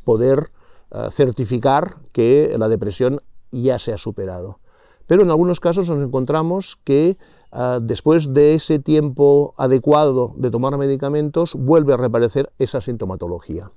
poder 0.05 0.51
eh, 0.91 1.09
certificar 1.11 1.97
que 2.13 2.55
la 2.59 2.69
depresión 2.69 3.21
ya 3.51 3.79
se 3.79 3.93
ha 3.93 3.99
superado. 3.99 4.59
Pero 5.07 5.23
en 5.23 5.31
algunos 5.31 5.61
casos 5.61 5.89
nos 5.89 6.03
encontramos 6.03 6.79
que 6.85 7.19
ah, 7.51 7.81
después 7.83 8.33
de 8.33 8.55
ese 8.55 8.79
tiempo 8.79 9.53
adecuado 9.59 10.33
de 10.37 10.51
tomar 10.51 10.77
medicamentos 10.79 11.55
vuelve 11.55 11.93
a 11.93 11.99
reaparecer 11.99 12.51
esa 12.59 12.81
sintomatología. 12.81 13.71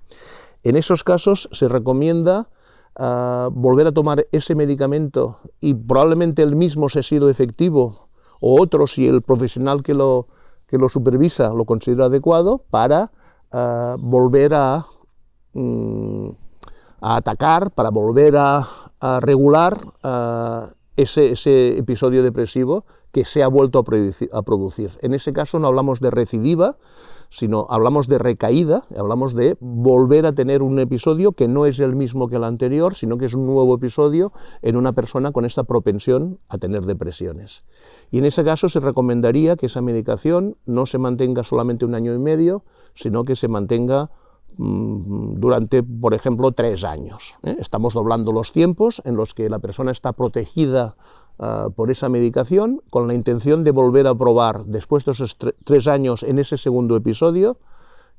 En 0.65 0.75
esos 0.75 1.05
casos 1.05 1.47
se 1.53 1.69
recomienda 1.69 2.49
ah, 2.97 3.47
volver 3.53 3.87
a 3.87 3.93
tomar 3.93 4.27
ese 4.33 4.53
medicamento 4.55 5.39
y 5.61 5.73
probablemente 5.73 6.41
el 6.41 6.57
mismo 6.57 6.89
se 6.89 6.99
ha 6.99 7.03
sido 7.03 7.29
efectivo 7.29 8.09
o 8.41 8.61
otro 8.61 8.87
si 8.87 9.07
el 9.07 9.21
profesional 9.21 9.81
que 9.81 9.93
lo, 9.93 10.27
que 10.67 10.77
lo 10.77 10.89
supervisa 10.89 11.53
lo 11.53 11.63
considera 11.63 12.05
adecuado 12.05 12.65
para 12.69 13.11
ah, 13.53 13.95
volver 13.99 14.53
a, 14.53 14.85
mm, 15.53 16.29
a 16.99 17.15
atacar, 17.15 17.71
para 17.71 17.91
volver 17.91 18.35
a 18.35 18.67
a 19.05 19.19
regular 19.19 19.93
ese, 20.95 21.77
episodio 21.77 22.23
depresivo 22.23 22.85
que 23.11 23.25
se 23.25 23.43
ha 23.43 23.47
vuelto 23.47 23.79
a 23.79 24.43
producir, 24.43 24.91
En 25.01 25.13
ese 25.13 25.31
caso 25.31 25.59
no 25.59 25.67
hablamos 25.67 25.99
de 25.99 26.11
recidiva, 26.11 26.77
sino 27.29 27.67
hablamos 27.69 28.07
de 28.07 28.17
recaída, 28.17 28.85
hablamos 28.97 29.33
de 29.33 29.57
volver 29.59 30.25
a 30.25 30.33
tener 30.33 30.61
un 30.61 30.79
episodio 30.79 31.33
que 31.33 31.47
no 31.47 31.65
es 31.65 31.79
el 31.79 31.95
mismo 31.95 32.27
que 32.27 32.37
el 32.37 32.43
anterior, 32.43 32.95
sino 32.95 33.17
que 33.17 33.25
es 33.25 33.33
un 33.33 33.45
nuevo 33.45 33.75
episodio 33.75 34.31
en 34.61 34.75
una 34.75 34.93
persona 34.93 35.31
con 35.31 35.45
esta 35.45 35.63
propensión 35.63 36.39
a 36.49 36.57
tener 36.57 36.85
depresiones. 36.85 37.63
Y 38.11 38.19
en 38.19 38.25
ese 38.25 38.43
caso 38.43 38.69
se 38.69 38.79
recomendaría 38.79 39.55
que 39.55 39.65
esa 39.65 39.81
medicación 39.81 40.57
no 40.65 40.85
se 40.85 40.97
mantenga 40.97 41.43
solamente 41.43 41.85
un 41.85 41.95
año 41.95 42.13
y 42.13 42.19
medio, 42.19 42.63
sino 42.93 43.23
que 43.23 43.35
se 43.35 43.47
mantenga 43.47 44.09
Mm, 44.57 45.39
durante, 45.39 45.83
por 45.83 46.13
ejemplo, 46.13 46.51
tres 46.53 46.83
años. 46.83 47.35
¿eh? 47.43 47.57
Estamos 47.59 47.93
doblando 47.93 48.31
los 48.31 48.53
tiempos 48.53 49.01
en 49.05 49.15
los 49.15 49.33
que 49.33 49.49
la 49.49 49.59
persona 49.59 49.91
está 49.91 50.13
protegida 50.13 50.95
ah, 51.39 51.69
por 51.75 51.91
esa 51.91 52.09
medicación 52.09 52.81
con 52.89 53.07
la 53.07 53.13
intención 53.13 53.63
de 53.63 53.71
volver 53.71 54.07
a 54.07 54.15
probar 54.15 54.65
después 54.65 55.05
de 55.05 55.13
esos 55.13 55.37
tres 55.63 55.87
años 55.87 56.23
en 56.23 56.39
ese 56.39 56.57
segundo 56.57 56.95
episodio 56.95 57.57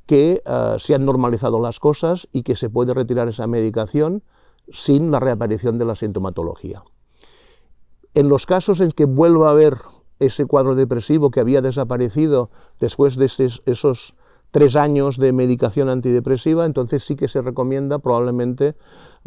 que 0.07 0.43
ah, 0.47 0.77
se 0.79 0.95
han 0.95 1.05
normalizado 1.05 1.61
las 1.61 1.81
cosas 1.81 2.29
y 2.33 2.43
que 2.43 2.57
se 2.57 2.71
puede 2.71 2.95
retirar 2.95 3.29
esa 3.29 3.47
medicación 3.47 4.23
sin 4.71 5.11
la 5.11 5.21
reaparición 5.21 5.79
de 5.79 5.85
la 5.85 5.95
sintomatología. 5.95 6.83
En 8.15 8.29
los 8.29 8.47
casos 8.47 8.81
en 8.81 8.93
que 8.93 9.05
vuelva 9.05 9.49
a 9.49 9.51
haber 9.51 9.79
ese 10.19 10.47
cuadro 10.47 10.75
depresivo 10.75 11.31
que 11.31 11.41
había 11.41 11.61
desaparecido 11.61 12.51
después 12.81 13.17
de 13.17 13.27
esos 13.67 14.17
tres 14.51 14.77
años 14.77 15.19
de 15.19 15.33
medicación 15.33 15.89
antidepresiva, 15.89 16.65
entonces 16.65 17.05
sí 17.05 17.17
que 17.17 17.29
se 17.29 17.43
recomienda 17.43 17.99
probablemente 17.99 18.75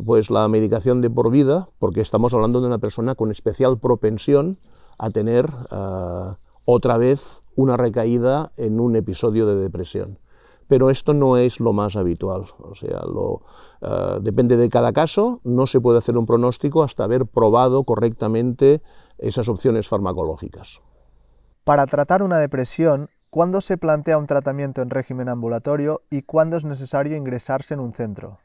pues 0.04 0.30
la 0.30 0.48
medicación 0.48 1.02
de 1.02 1.10
por 1.10 1.30
vida, 1.30 1.70
porque 1.80 2.02
estamos 2.02 2.34
hablando 2.34 2.62
de 2.62 2.68
una 2.68 2.80
persona 2.80 3.16
con 3.16 3.32
especial 3.32 3.80
propensión 3.80 4.58
a 4.98 5.10
tener 5.10 5.46
eh, 5.72 6.34
otra 6.66 6.98
vez 6.98 7.42
una 7.56 7.78
recaída 7.78 8.52
en 8.58 8.80
un 8.80 8.96
episodio 8.96 9.46
de 9.46 9.56
depresión. 9.56 10.20
Pero 10.68 10.92
esto 10.92 11.14
no 11.14 11.36
es 11.36 11.60
lo 11.60 11.74
más 11.74 11.96
habitual, 11.96 12.46
o 12.60 12.76
sea, 12.76 13.02
lo, 13.02 13.42
eh, 13.82 14.20
depende 14.22 14.56
de 14.56 14.70
cada 14.70 14.94
caso, 14.94 15.42
no 15.44 15.66
se 15.66 15.82
puede 15.82 15.98
hacer 15.98 16.16
un 16.16 16.28
pronóstico 16.28 16.84
hasta 16.84 17.04
haber 17.04 17.26
probado 17.26 17.84
correctamente 17.84 18.82
esas 19.18 19.50
opciones 19.50 19.88
farmacológicas. 19.88 20.82
Para 21.64 21.86
tratar 21.88 22.24
una 22.24 22.38
depresión 22.38 23.10
¿Cuándo 23.30 23.62
se 23.62 23.78
plantea 23.78 24.18
un 24.18 24.26
tratamiento 24.26 24.82
en 24.82 24.90
régimen 24.90 25.30
ambulatorio 25.30 26.02
y 26.10 26.24
cuándo 26.24 26.58
es 26.58 26.66
necesario 26.66 27.16
ingresarse 27.16 27.76
en 27.76 27.80
un 27.80 27.94
centro? 27.94 28.40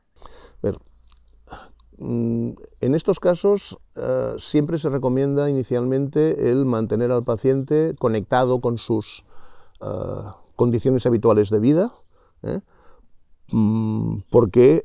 Mm, 1.97 2.51
en 2.81 2.95
estos 2.95 3.21
casos 3.21 3.79
eh, 3.95 4.35
siempre 4.39 4.79
se 4.79 4.89
recomienda 4.89 5.49
inicialmente 5.49 6.51
el 6.51 6.67
mantener 6.67 7.13
al 7.13 7.23
paciente 7.23 7.95
conectado 7.99 8.61
con 8.61 8.79
sus 8.79 9.25
eh, 9.81 9.87
condiciones 10.57 11.07
habituales 11.07 11.51
de 11.51 11.61
vida, 11.61 11.95
¿eh? 12.43 12.61
mm, 13.53 14.23
porque 14.29 14.85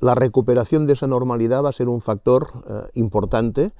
la 0.00 0.14
recuperación 0.16 0.86
de 0.86 0.94
esa 0.94 1.06
normalidad 1.06 1.64
va 1.64 1.68
a 1.68 1.72
ser 1.72 1.88
un 1.88 2.00
factor 2.00 2.90
importante 2.94 3.72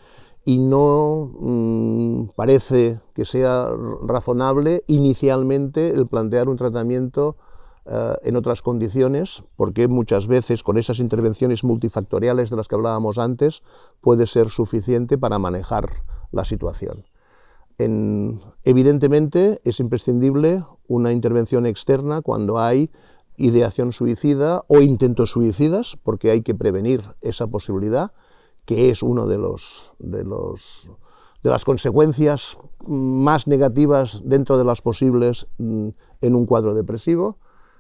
y 0.45 0.59
no 0.59 1.31
mm, 1.39 2.31
parece 2.35 3.01
que 3.15 3.25
sea 3.25 3.71
razonable 4.03 4.83
inicialmente 4.87 5.91
el 5.91 6.07
plantear 6.07 6.49
un 6.49 6.57
tratamiento 6.57 7.37
eh, 7.85 8.15
en 8.25 8.37
otras 8.37 8.63
condiciones, 8.63 9.45
porque 9.57 9.89
muchas 9.89 10.27
veces 10.27 10.63
con 10.63 10.79
esas 10.79 10.99
intervenciones 10.99 11.65
multifactoriales 11.65 12.51
de 12.51 12.57
las 12.57 12.69
que 12.69 12.75
hablábamos 12.75 13.19
antes 13.19 13.63
puede 14.01 14.27
ser 14.27 14.51
suficiente 14.51 15.19
para 15.19 15.39
manejar 15.39 15.91
la 16.33 16.45
situación. 16.45 17.05
evidentemente 18.65 19.61
es 19.65 19.81
imprescindible 19.81 20.65
una 20.87 21.11
intervención 21.11 21.67
externa 21.67 22.23
cuando 22.23 22.59
hay 22.59 22.91
ideación 23.37 23.93
suicida 23.93 24.63
o 24.69 24.81
intentos 24.81 25.31
suicidas, 25.31 25.99
porque 26.05 26.31
hay 26.31 26.43
que 26.43 26.55
prevenir 26.55 27.03
esa 27.23 27.49
posibilidad 27.49 28.13
que 28.65 28.91
es 28.91 29.03
una 29.03 29.27
de, 29.27 29.39
los, 29.39 29.93
de, 29.99 30.25
los, 30.25 30.89
de 31.43 31.51
las 31.51 31.65
consecuencias 31.65 32.59
más 32.87 33.47
negativas 33.47 34.23
dentro 34.25 34.59
de 34.59 34.65
las 34.65 34.83
posibles 34.83 35.47
mm, 35.59 35.89
en 36.21 36.35
un 36.35 36.47
cuadro 36.47 36.75
depresivo. 36.75 37.39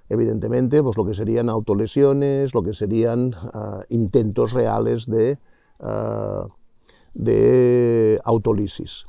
evidentemente, 0.08 0.82
pues 0.82 0.96
lo 0.96 1.06
que 1.06 1.14
serían 1.14 1.48
autolesiones, 1.48 2.54
lo 2.54 2.62
que 2.62 2.74
serían 2.74 3.34
ah, 3.54 3.82
intentos 3.88 4.52
reales 4.52 5.06
de, 5.06 5.38
uh, 5.80 6.48
de 7.14 8.20
autolisis. 8.24 9.06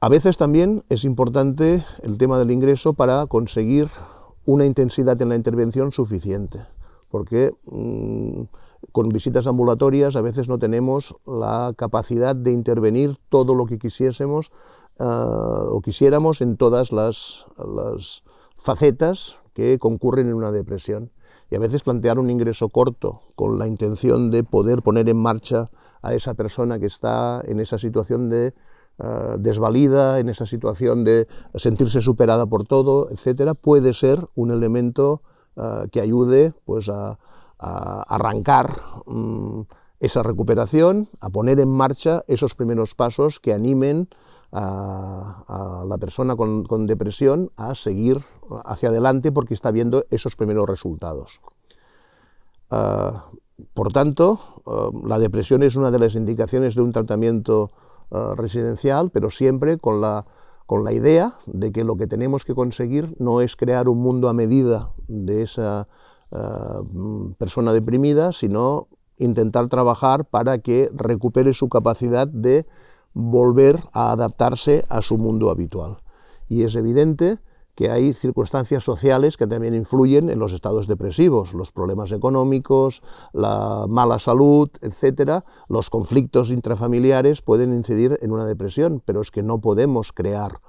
A 0.00 0.08
veces 0.10 0.36
también 0.36 0.84
es 0.90 1.04
importante 1.04 1.84
el 2.02 2.18
tema 2.18 2.38
del 2.38 2.50
ingreso 2.50 2.92
para 2.92 3.26
conseguir 3.26 3.88
una 4.44 4.66
intensidad 4.66 5.20
en 5.22 5.30
la 5.30 5.36
intervención 5.36 5.92
suficiente, 5.92 6.60
porque 7.08 7.52
mmm, 7.64 8.42
con 8.92 9.08
visitas 9.08 9.46
ambulatorias 9.46 10.16
a 10.16 10.20
veces 10.20 10.48
no 10.48 10.58
tenemos 10.58 11.16
la 11.26 11.72
capacidad 11.76 12.34
de 12.34 12.52
intervenir 12.52 13.18
todo 13.28 13.54
lo 13.54 13.66
que 13.66 13.78
quisiésemos 13.78 14.50
uh, 14.98 15.74
o 15.74 15.80
quisiéramos 15.82 16.40
en 16.40 16.56
todas 16.56 16.92
las, 16.92 17.46
las 17.58 18.22
facetas 18.56 19.38
que 19.54 19.78
concurren 19.78 20.26
en 20.26 20.34
una 20.34 20.52
depresión. 20.52 21.10
Y 21.50 21.54
a 21.54 21.60
veces 21.60 21.82
plantear 21.82 22.18
un 22.18 22.28
ingreso 22.30 22.68
corto 22.68 23.22
con 23.36 23.58
la 23.58 23.68
intención 23.68 24.30
de 24.30 24.42
poder 24.42 24.82
poner 24.82 25.08
en 25.08 25.16
marcha 25.16 25.70
a 26.02 26.14
esa 26.14 26.34
persona 26.34 26.78
que 26.78 26.86
está 26.86 27.40
en 27.44 27.60
esa 27.60 27.78
situación 27.78 28.30
de 28.30 28.52
uh, 28.98 29.38
desvalida, 29.38 30.18
en 30.18 30.28
esa 30.28 30.44
situación 30.44 31.04
de 31.04 31.28
sentirse 31.54 32.00
superada 32.00 32.46
por 32.46 32.66
todo, 32.66 33.10
etcétera, 33.10 33.54
puede 33.54 33.94
ser 33.94 34.26
un 34.34 34.50
elemento 34.50 35.22
uh, 35.56 35.88
que 35.90 36.00
ayude 36.00 36.52
pues, 36.64 36.88
a, 36.88 37.18
a 37.58 38.02
arrancar 38.02 38.82
um, 39.06 39.64
esa 40.00 40.22
recuperación, 40.22 41.08
a 41.20 41.30
poner 41.30 41.58
en 41.60 41.70
marcha 41.70 42.22
esos 42.28 42.54
primeros 42.54 42.94
pasos 42.94 43.40
que 43.40 43.52
animen 43.52 44.08
a, 44.52 45.84
la 45.86 45.98
persona 45.98 46.36
con, 46.36 46.86
depresión 46.86 47.50
a 47.56 47.74
seguir 47.74 48.22
hacia 48.64 48.90
adelante 48.90 49.32
porque 49.32 49.54
está 49.54 49.70
viendo 49.70 50.04
esos 50.10 50.36
primeros 50.36 50.68
resultados. 50.68 51.40
Uh, 52.70 53.18
por 53.74 53.92
tanto, 53.92 54.38
uh, 54.64 55.06
la 55.06 55.18
depresión 55.18 55.62
es 55.62 55.76
una 55.76 55.90
de 55.90 55.98
las 55.98 56.14
indicaciones 56.14 56.74
de 56.74 56.82
un 56.82 56.92
tratamiento 56.92 57.70
uh, 58.10 58.34
residencial, 58.34 59.10
pero 59.10 59.30
siempre 59.30 59.78
con 59.78 60.00
la, 60.00 60.26
con 60.66 60.84
la 60.84 60.92
idea 60.92 61.34
de 61.46 61.72
que 61.72 61.84
lo 61.84 61.96
que 61.96 62.06
tenemos 62.06 62.44
que 62.44 62.54
conseguir 62.54 63.14
no 63.18 63.40
es 63.40 63.56
crear 63.56 63.88
un 63.88 63.98
mundo 63.98 64.28
a 64.28 64.32
medida 64.32 64.90
de 65.08 65.42
esa 65.42 65.88
uh, 66.30 67.34
persona 67.38 67.72
deprimida, 67.72 68.32
sino 68.32 68.88
intentar 69.18 69.68
trabajar 69.68 70.24
para 70.24 70.58
que 70.58 70.90
recupere 70.94 71.52
su 71.54 71.68
capacidad 71.68 72.26
de 72.26 72.66
volver 73.14 73.80
a 73.92 74.12
adaptarse 74.12 74.84
a 74.88 75.00
su 75.02 75.16
mundo 75.16 75.50
habitual. 75.50 75.98
Y 76.48 76.62
es 76.64 76.76
evidente 76.76 77.38
que 77.74 77.90
hay 77.90 78.14
circunstancias 78.14 78.82
sociales 78.82 79.36
que 79.36 79.46
también 79.46 79.74
influyen 79.74 80.30
en 80.30 80.38
los 80.38 80.52
estados 80.52 80.86
depresivos, 80.86 81.52
los 81.52 81.72
problemas 81.72 82.10
económicos, 82.10 83.02
la 83.32 83.84
mala 83.88 84.18
salud, 84.18 84.70
etcétera, 84.80 85.44
los 85.68 85.90
conflictos 85.90 86.50
intrafamiliares 86.50 87.42
pueden 87.42 87.74
incidir 87.74 88.18
en 88.22 88.32
una 88.32 88.46
depresión, 88.46 89.02
pero 89.04 89.20
es 89.20 89.30
que 89.30 89.42
no 89.42 89.60
podemos 89.60 90.12
crear 90.12 90.60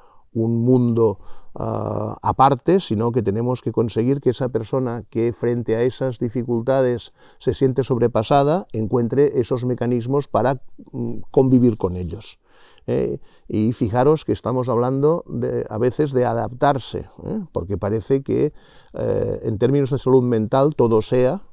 un 0.43 0.63
mundo 0.63 1.19
uh, 1.53 2.15
aparte, 2.21 2.79
sino 2.79 3.11
que 3.11 3.21
tenemos 3.23 3.61
que 3.61 3.71
conseguir 3.71 4.21
que 4.21 4.31
esa 4.31 4.49
persona 4.49 5.03
que 5.09 5.33
frente 5.33 5.75
a 5.75 5.81
esas 5.81 6.19
dificultades 6.19 7.13
se 7.39 7.53
siente 7.53 7.83
sobrepasada 7.83 8.67
encuentre 8.73 9.39
esos 9.39 9.65
mecanismos 9.65 10.27
para 10.27 10.61
mm, 10.91 11.19
convivir 11.31 11.77
con 11.77 11.95
ellos. 11.95 12.39
¿eh? 12.87 13.19
y 13.47 13.73
fijaros 13.73 14.25
que 14.25 14.31
estamos 14.31 14.69
hablando 14.69 15.23
a 15.69 15.77
veces 15.77 16.11
de 16.13 16.25
adaptarse, 16.25 17.05
¿eh? 17.23 17.43
porque 17.51 17.77
parece 17.77 18.23
que 18.23 18.53
eh, 18.93 19.39
en 19.43 19.57
términos 19.57 19.91
de 19.91 19.97
salud 19.97 20.23
mental 20.23 20.75
todo 20.75 21.01
sea 21.01 21.43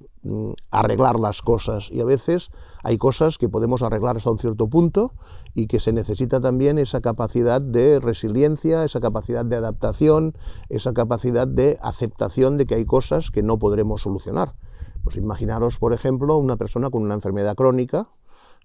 arreglar 0.70 1.20
las 1.20 1.42
cosas 1.42 1.90
y 1.90 2.00
a 2.00 2.04
veces 2.04 2.50
hay 2.82 2.98
cosas 2.98 3.38
que 3.38 3.48
podemos 3.48 3.82
arreglar 3.82 4.16
hasta 4.16 4.30
un 4.30 4.38
cierto 4.38 4.68
punto 4.68 5.12
y 5.54 5.66
que 5.66 5.80
se 5.80 5.92
necesita 5.92 6.40
también 6.40 6.78
esa 6.78 7.00
capacidad 7.00 7.60
de 7.60 8.00
resiliencia, 8.00 8.84
esa 8.84 9.00
capacidad 9.00 9.44
de 9.44 9.56
adaptación, 9.56 10.34
esa 10.68 10.92
capacidad 10.92 11.46
de 11.46 11.78
aceptación 11.82 12.56
de 12.56 12.66
que 12.66 12.74
hay 12.74 12.86
cosas 12.86 13.30
que 13.30 13.42
no 13.42 13.58
podremos 13.58 14.02
solucionar. 14.02 14.54
Pues 15.02 15.16
imaginaros, 15.16 15.78
por 15.78 15.92
ejemplo, 15.92 16.36
una 16.38 16.56
persona 16.56 16.90
con 16.90 17.02
una 17.02 17.14
enfermedad 17.14 17.54
crónica, 17.54 18.08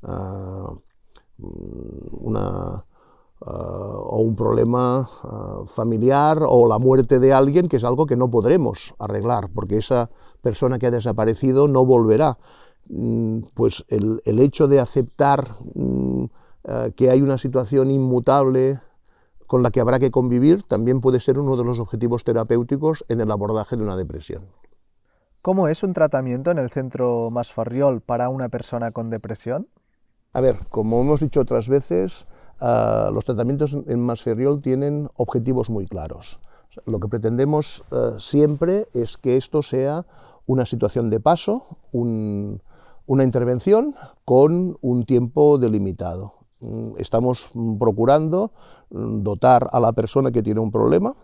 uh, 0.03 0.79
o 4.19 4.21
un 4.21 4.35
problema 4.35 5.09
uh, 5.23 5.65
familiar 5.65 6.43
o 6.45 6.67
la 6.67 6.77
muerte 6.77 7.19
de 7.19 7.31
alguien, 7.31 7.69
que 7.69 7.77
es 7.77 7.83
algo 7.83 8.05
que 8.05 8.17
no 8.17 8.29
podremos 8.29 8.93
arreglar, 8.99 9.49
porque 9.53 9.77
esa 9.77 10.09
persona 10.41 10.77
que 10.77 10.87
ha 10.87 10.91
desaparecido 10.91 11.67
no 11.67 11.85
volverá. 11.85 12.37
Mm, 12.89 13.39
pues 13.53 13.85
el, 13.87 14.21
el, 14.25 14.39
hecho 14.39 14.67
de 14.67 14.79
aceptar 14.79 15.55
mm, 15.75 16.23
uh, 16.23 16.29
que 16.95 17.09
hay 17.09 17.21
una 17.21 17.37
situación 17.37 17.91
inmutable 17.91 18.79
con 19.47 19.63
la 19.63 19.71
que 19.71 19.79
habrá 19.79 19.99
que 19.99 20.11
convivir 20.11 20.63
también 20.63 20.99
puede 21.01 21.19
ser 21.19 21.39
uno 21.39 21.55
de 21.55 21.63
los 21.63 21.79
objetivos 21.79 22.23
terapéuticos 22.23 23.05
en 23.07 23.21
el 23.21 23.31
abordaje 23.31 23.77
de 23.77 23.83
una 23.83 23.95
depresión. 23.95 24.43
¿Cómo 25.41 25.69
es 25.69 25.83
un 25.83 25.93
tratamiento 25.93 26.51
en 26.51 26.59
el 26.59 26.69
centro 26.69 27.29
Masfarriol 27.31 28.01
para 28.01 28.29
una 28.29 28.49
persona 28.49 28.91
con 28.91 29.09
depresión? 29.09 29.65
A 30.33 30.41
ver, 30.41 30.67
como 30.69 30.99
hemos 31.01 31.21
dicho 31.21 31.39
otras 31.39 31.69
veces, 31.69 32.27
uh, 32.61 33.11
los 33.11 33.25
tratamientos 33.25 33.73
en 33.73 33.99
Masferriol 33.99 34.61
tienen 34.61 35.09
objetivos 35.15 35.69
muy 35.69 35.87
claros. 35.87 36.39
O 36.69 36.73
sea, 36.73 36.83
lo 36.85 36.99
que 36.99 37.07
pretendemos 37.07 37.83
uh, 37.91 38.19
siempre 38.19 38.87
es 38.93 39.17
que 39.17 39.37
esto 39.37 39.61
sea 39.61 40.05
una 40.45 40.65
situación 40.65 41.09
de 41.09 41.19
paso, 41.19 41.77
un, 41.91 42.61
una 43.05 43.23
intervención 43.23 43.95
con 44.25 44.77
un 44.81 45.05
tiempo 45.05 45.57
delimitado. 45.57 46.33
Mm, 46.59 46.93
estamos 46.97 47.49
procurando 47.79 48.51
mm, 48.89 49.23
dotar 49.23 49.69
a 49.71 49.79
la 49.79 49.93
persona 49.93 50.31
que 50.31 50.43
tiene 50.43 50.59
un 50.59 50.71
problema, 50.71 51.15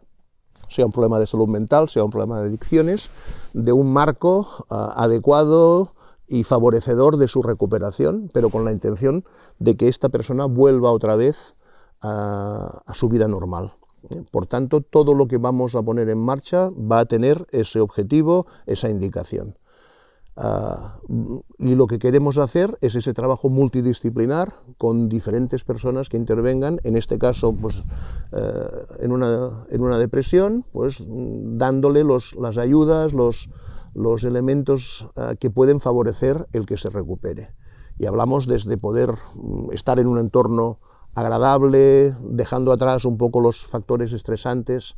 sea 0.67 0.85
un 0.85 0.91
problema 0.91 1.19
de 1.19 1.27
salud 1.27 1.47
mental, 1.47 1.89
sea 1.89 2.03
un 2.03 2.11
problema 2.11 2.39
de 2.39 2.47
adicciones, 2.47 3.09
de 3.53 3.71
un 3.71 3.91
marco 3.91 4.47
uh, 4.69 4.75
adecuado, 4.95 5.94
y 6.27 6.43
favorecedor 6.43 7.17
de 7.17 7.27
su 7.27 7.43
recuperación, 7.43 8.29
pero 8.33 8.49
con 8.49 8.65
la 8.65 8.71
intención 8.71 9.25
de 9.59 9.75
que 9.77 9.87
esta 9.87 10.09
persona 10.09 10.45
vuelva 10.45 10.91
otra 10.91 11.15
vez 11.15 11.55
a, 12.01 12.83
su 12.93 13.09
vida 13.09 13.27
normal. 13.27 13.73
¿eh? 14.09 14.23
Por 14.31 14.47
tanto, 14.47 14.81
todo 14.81 15.13
lo 15.13 15.27
que 15.27 15.37
vamos 15.37 15.75
a 15.75 15.83
poner 15.83 16.09
en 16.09 16.19
marcha 16.19 16.69
va 16.69 16.99
a 16.99 17.05
tener 17.05 17.47
ese 17.51 17.79
objetivo, 17.79 18.47
esa 18.65 18.89
indicación. 18.89 19.57
Uh, 20.37 21.39
y 21.59 21.75
lo 21.75 21.87
que 21.87 21.97
queremos 21.97 22.37
hacer 22.37 22.77
es 22.81 22.95
ese 22.95 23.13
trabajo 23.13 23.47
multidisciplinar 23.47 24.53
con 24.77 25.07
diferentes 25.07 25.63
personas 25.63 26.09
que 26.09 26.17
intervengan, 26.17 26.81
en 26.83 26.97
este 26.97 27.17
caso 27.17 27.53
pues, 27.53 27.85
uh, 28.33 29.01
en, 29.01 29.13
una, 29.13 29.65
en, 29.69 29.81
una, 29.81 29.97
depresión, 29.97 30.65
pues 30.73 31.05
dándole 31.07 32.03
los, 32.03 32.35
las 32.35 32.57
ayudas, 32.57 33.13
los, 33.13 33.49
los 33.95 34.23
elementos 34.23 35.07
uh, 35.15 35.35
que 35.39 35.49
pueden 35.49 35.79
favorecer 35.79 36.47
el 36.53 36.65
que 36.65 36.77
se 36.77 36.89
recupere. 36.89 37.53
Y 37.97 38.05
hablamos 38.05 38.45
desde 38.45 38.77
poder 38.77 39.11
mm, 39.35 39.71
estar 39.71 39.99
en 39.99 40.07
un 40.07 40.19
entorno 40.19 40.79
agradable, 41.15 42.15
dejando 42.21 42.73
atrás 42.73 43.05
un 43.05 43.17
poco 43.17 43.39
los 43.39 43.65
factores 43.65 44.11
estresantes 44.11 44.97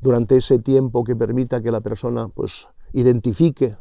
durante 0.00 0.38
ese 0.38 0.58
tiempo 0.58 1.04
que 1.04 1.14
permita 1.14 1.62
que 1.62 1.70
la 1.70 1.82
persona 1.82 2.28
pues, 2.28 2.68
identifique 2.94 3.76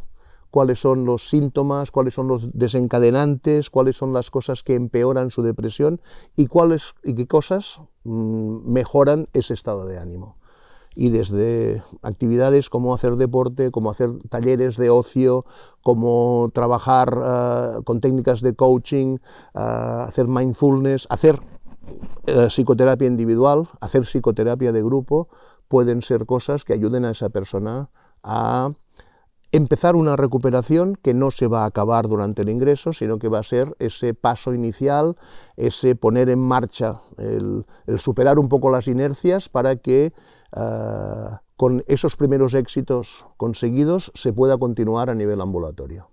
cuáles 0.51 0.79
son 0.79 1.05
los 1.05 1.29
síntomas, 1.29 1.91
cuáles 1.91 2.13
son 2.13 2.27
los 2.27 2.51
desencadenantes, 2.57 3.69
cuáles 3.69 3.95
son 3.95 4.11
las 4.11 4.31
cosas 4.31 4.63
que 4.63 4.75
empeoran 4.75 5.29
su 5.29 5.43
depresión 5.43 6.01
y, 6.35 6.47
cuáles, 6.47 6.93
y 7.03 7.15
qué 7.15 7.27
cosas 7.27 7.81
mmm, 8.03 8.69
mejoran 8.69 9.27
ese 9.33 9.53
estado 9.53 9.85
de 9.85 9.97
ánimo 9.97 10.36
y 10.99 11.09
desde 11.11 11.83
actividades 12.01 12.71
como 12.71 12.91
hacer 12.91 13.17
deporte, 13.17 13.69
como 13.69 13.91
hacer 13.91 14.17
talleres 14.29 14.77
de 14.77 14.89
ocio, 14.89 15.45
como 15.83 16.49
trabajar 16.55 17.15
uh, 17.15 17.83
con 17.83 18.01
técnicas 18.01 18.41
de 18.41 18.55
coaching, 18.55 19.17
uh, 19.53 20.07
hacer 20.07 20.27
mindfulness, 20.27 21.05
hacer 21.11 21.39
uh, 22.35 22.47
psicoterapia 22.47 23.07
individual, 23.07 23.69
hacer 23.79 24.05
psicoterapia 24.05 24.71
de 24.71 24.81
grupo, 24.81 25.29
pueden 25.67 26.01
ser 26.01 26.25
cosas 26.25 26.65
que 26.65 26.73
ayuden 26.73 27.05
a 27.05 27.11
esa 27.11 27.29
persona 27.29 27.91
a 28.23 28.71
empezar 29.51 29.95
una 29.95 30.15
recuperación 30.15 30.95
que 30.95 31.13
no 31.13 31.29
se 31.29 31.45
va 31.45 31.61
a 31.61 31.67
acabar 31.67 32.07
durante 32.07 32.41
el 32.41 32.49
ingreso, 32.49 32.91
sino 32.91 33.19
que 33.19 33.29
va 33.29 33.37
a 33.37 33.43
ser 33.43 33.75
ese 33.77 34.15
paso 34.15 34.51
inicial, 34.51 35.15
ese 35.57 35.95
poner 35.95 36.29
en 36.29 36.39
marcha, 36.39 37.01
el, 37.19 37.67
el 37.85 37.99
superar 37.99 38.39
un 38.39 38.49
poco 38.49 38.71
las 38.71 38.87
inercias 38.87 39.47
para 39.47 39.75
que 39.75 40.11
uh, 40.55 41.37
con 41.55 41.83
esos 41.87 42.15
primeros 42.15 42.53
éxitos 42.53 43.25
conseguidos 43.37 44.11
se 44.15 44.33
pueda 44.33 44.57
continuar 44.57 45.09
a 45.09 45.15
nivel 45.15 45.41
ambulatorio. 45.41 46.09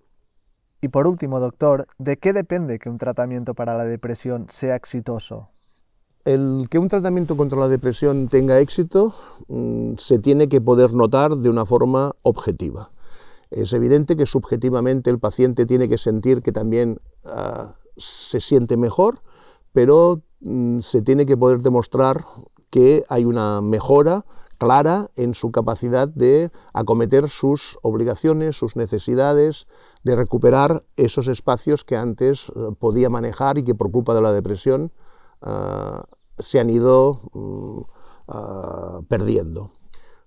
Y 0.80 0.88
por 0.88 1.06
último, 1.06 1.40
doctor, 1.40 1.86
¿de 1.98 2.18
qué 2.18 2.32
depende 2.32 2.78
que 2.78 2.90
un 2.90 2.98
tratamiento 2.98 3.54
para 3.54 3.74
la 3.74 3.84
depresión 3.84 4.46
sea 4.50 4.76
exitoso? 4.76 5.48
el 6.24 6.68
que 6.70 6.78
un 6.78 6.88
tratamiento 6.88 7.36
contra 7.36 7.60
la 7.60 7.68
depresión 7.68 8.28
tenga 8.28 8.58
éxito 8.60 9.14
mm, 9.48 9.94
se 9.98 10.18
tiene 10.18 10.48
que 10.48 10.60
poder 10.60 10.94
notar 10.94 11.36
de 11.36 11.50
una 11.50 11.66
forma 11.66 12.12
objetiva. 12.22 12.90
Es 13.50 13.72
evidente 13.72 14.16
que 14.16 14.26
subjetivamente 14.26 15.10
el 15.10 15.18
paciente 15.18 15.66
tiene 15.66 15.88
que 15.88 15.98
sentir 15.98 16.42
que 16.42 16.50
también 16.50 16.98
ah, 17.24 17.74
se 17.96 18.40
siente 18.40 18.76
mejor, 18.76 19.20
pero 19.72 20.22
mm, 20.40 20.80
se 20.80 21.02
tiene 21.02 21.26
que 21.26 21.36
poder 21.36 21.60
demostrar 21.60 22.24
que 22.74 23.04
hay 23.08 23.24
una 23.24 23.60
mejora 23.60 24.24
clara 24.58 25.08
en 25.14 25.34
su 25.34 25.52
capacidad 25.52 26.08
de 26.08 26.50
acometer 26.72 27.30
sus 27.30 27.78
obligaciones, 27.82 28.56
sus 28.56 28.74
necesidades, 28.74 29.68
de 30.02 30.16
recuperar 30.16 30.82
esos 30.96 31.28
espacios 31.28 31.84
que 31.84 31.96
antes 31.96 32.48
eh, 32.48 32.74
podía 32.76 33.10
manejar 33.10 33.58
y 33.58 33.62
que 33.62 33.76
por 33.76 33.92
culpa 33.92 34.12
de 34.12 34.22
la 34.22 34.32
depresión 34.32 34.90
ah, 35.40 36.04
se 36.40 36.58
han 36.58 36.68
ido 36.68 37.20
mm, 37.32 37.80
ah, 38.26 39.00
perdiendo. 39.06 39.70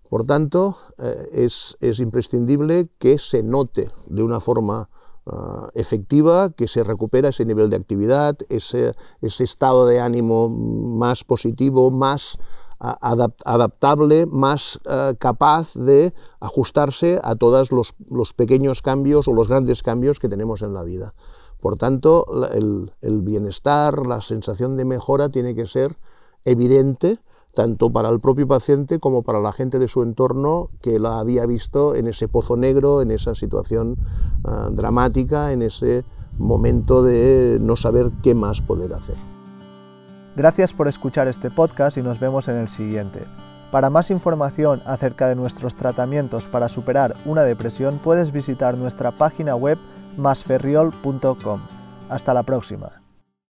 Por 0.09 0.25
tanto, 0.25 0.77
eh, 0.99 1.27
es, 1.33 1.99
imprescindible 1.99 2.87
que 2.97 3.17
se 3.17 3.43
note 3.43 3.91
de 4.05 4.23
una 4.23 4.39
forma 4.39 4.89
ah, 5.29 5.69
efectiva 5.73 6.51
que 6.51 6.67
se 6.67 6.83
recupera 6.83 7.29
ese 7.29 7.45
nivel 7.45 7.69
de 7.69 7.75
actividad, 7.75 8.37
ese, 8.49 8.93
estado 9.21 9.85
de 9.85 9.99
ánimo 9.99 10.49
más 10.49 11.23
positivo, 11.23 11.91
más 11.91 12.37
ah, 12.79 12.97
adaptable, 13.45 14.25
más 14.25 14.79
capaz 15.19 15.73
de 15.73 16.13
ajustarse 16.39 17.19
a 17.23 17.35
todos 17.35 17.71
los, 17.71 18.33
pequeños 18.33 18.81
cambios 18.81 19.27
o 19.27 19.33
los 19.33 19.47
grandes 19.47 19.83
cambios 19.83 20.19
que 20.19 20.29
tenemos 20.29 20.61
en 20.61 20.73
la 20.73 20.83
vida. 20.83 21.13
Por 21.59 21.77
tanto, 21.77 22.25
el 22.51 23.21
bienestar, 23.23 24.05
la 24.05 24.21
sensación 24.21 24.77
de 24.77 24.85
mejora 24.85 25.29
tiene 25.29 25.55
que 25.55 25.65
ser 25.65 25.97
evidente 26.45 27.19
tanto 27.57 27.89
para 27.89 28.09
el 28.09 28.19
propio 28.19 28.47
paciente 28.47 28.99
como 28.99 29.23
para 29.23 29.39
la 29.39 29.51
gente 29.51 29.79
de 29.79 29.87
su 29.87 30.03
entorno 30.03 30.69
que 30.79 30.99
la 30.99 31.17
había 31.17 31.47
visto 31.47 31.95
en 31.95 32.05
ese 32.05 32.27
pozo 32.27 32.55
negro, 32.55 33.01
en 33.01 33.09
esa 33.09 33.33
situación 33.33 33.97
ah, 34.43 34.69
dramática, 34.71 35.51
en 35.51 35.63
ese 35.63 36.05
momento 36.37 37.01
de 37.01 37.57
no 37.59 37.75
saber 37.75 38.11
qué 38.21 38.35
más 38.35 38.61
poder 38.61 38.93
hacer. 38.93 39.15
Gracias 40.35 40.71
por 40.71 40.87
escuchar 40.87 41.27
este 41.27 41.49
podcast 41.49 41.97
y 41.97 42.03
nos 42.03 42.19
vemos 42.19 42.47
en 42.47 42.57
el 42.57 42.67
siguiente. 42.67 43.21
Para 43.71 43.89
más 43.89 44.11
información 44.11 44.79
acerca 44.85 45.27
de 45.27 45.35
nuestros 45.35 45.73
tratamientos 45.73 46.47
para 46.47 46.69
superar 46.69 47.15
una 47.25 47.41
depresión 47.41 47.99
puedes 48.03 48.31
visitar 48.31 48.77
nuestra 48.77 49.09
página 49.09 49.55
web 49.55 49.79
masferriol.com. 50.15 51.59
Hasta 52.07 52.35
la 52.35 52.43
próxima. 52.43 53.06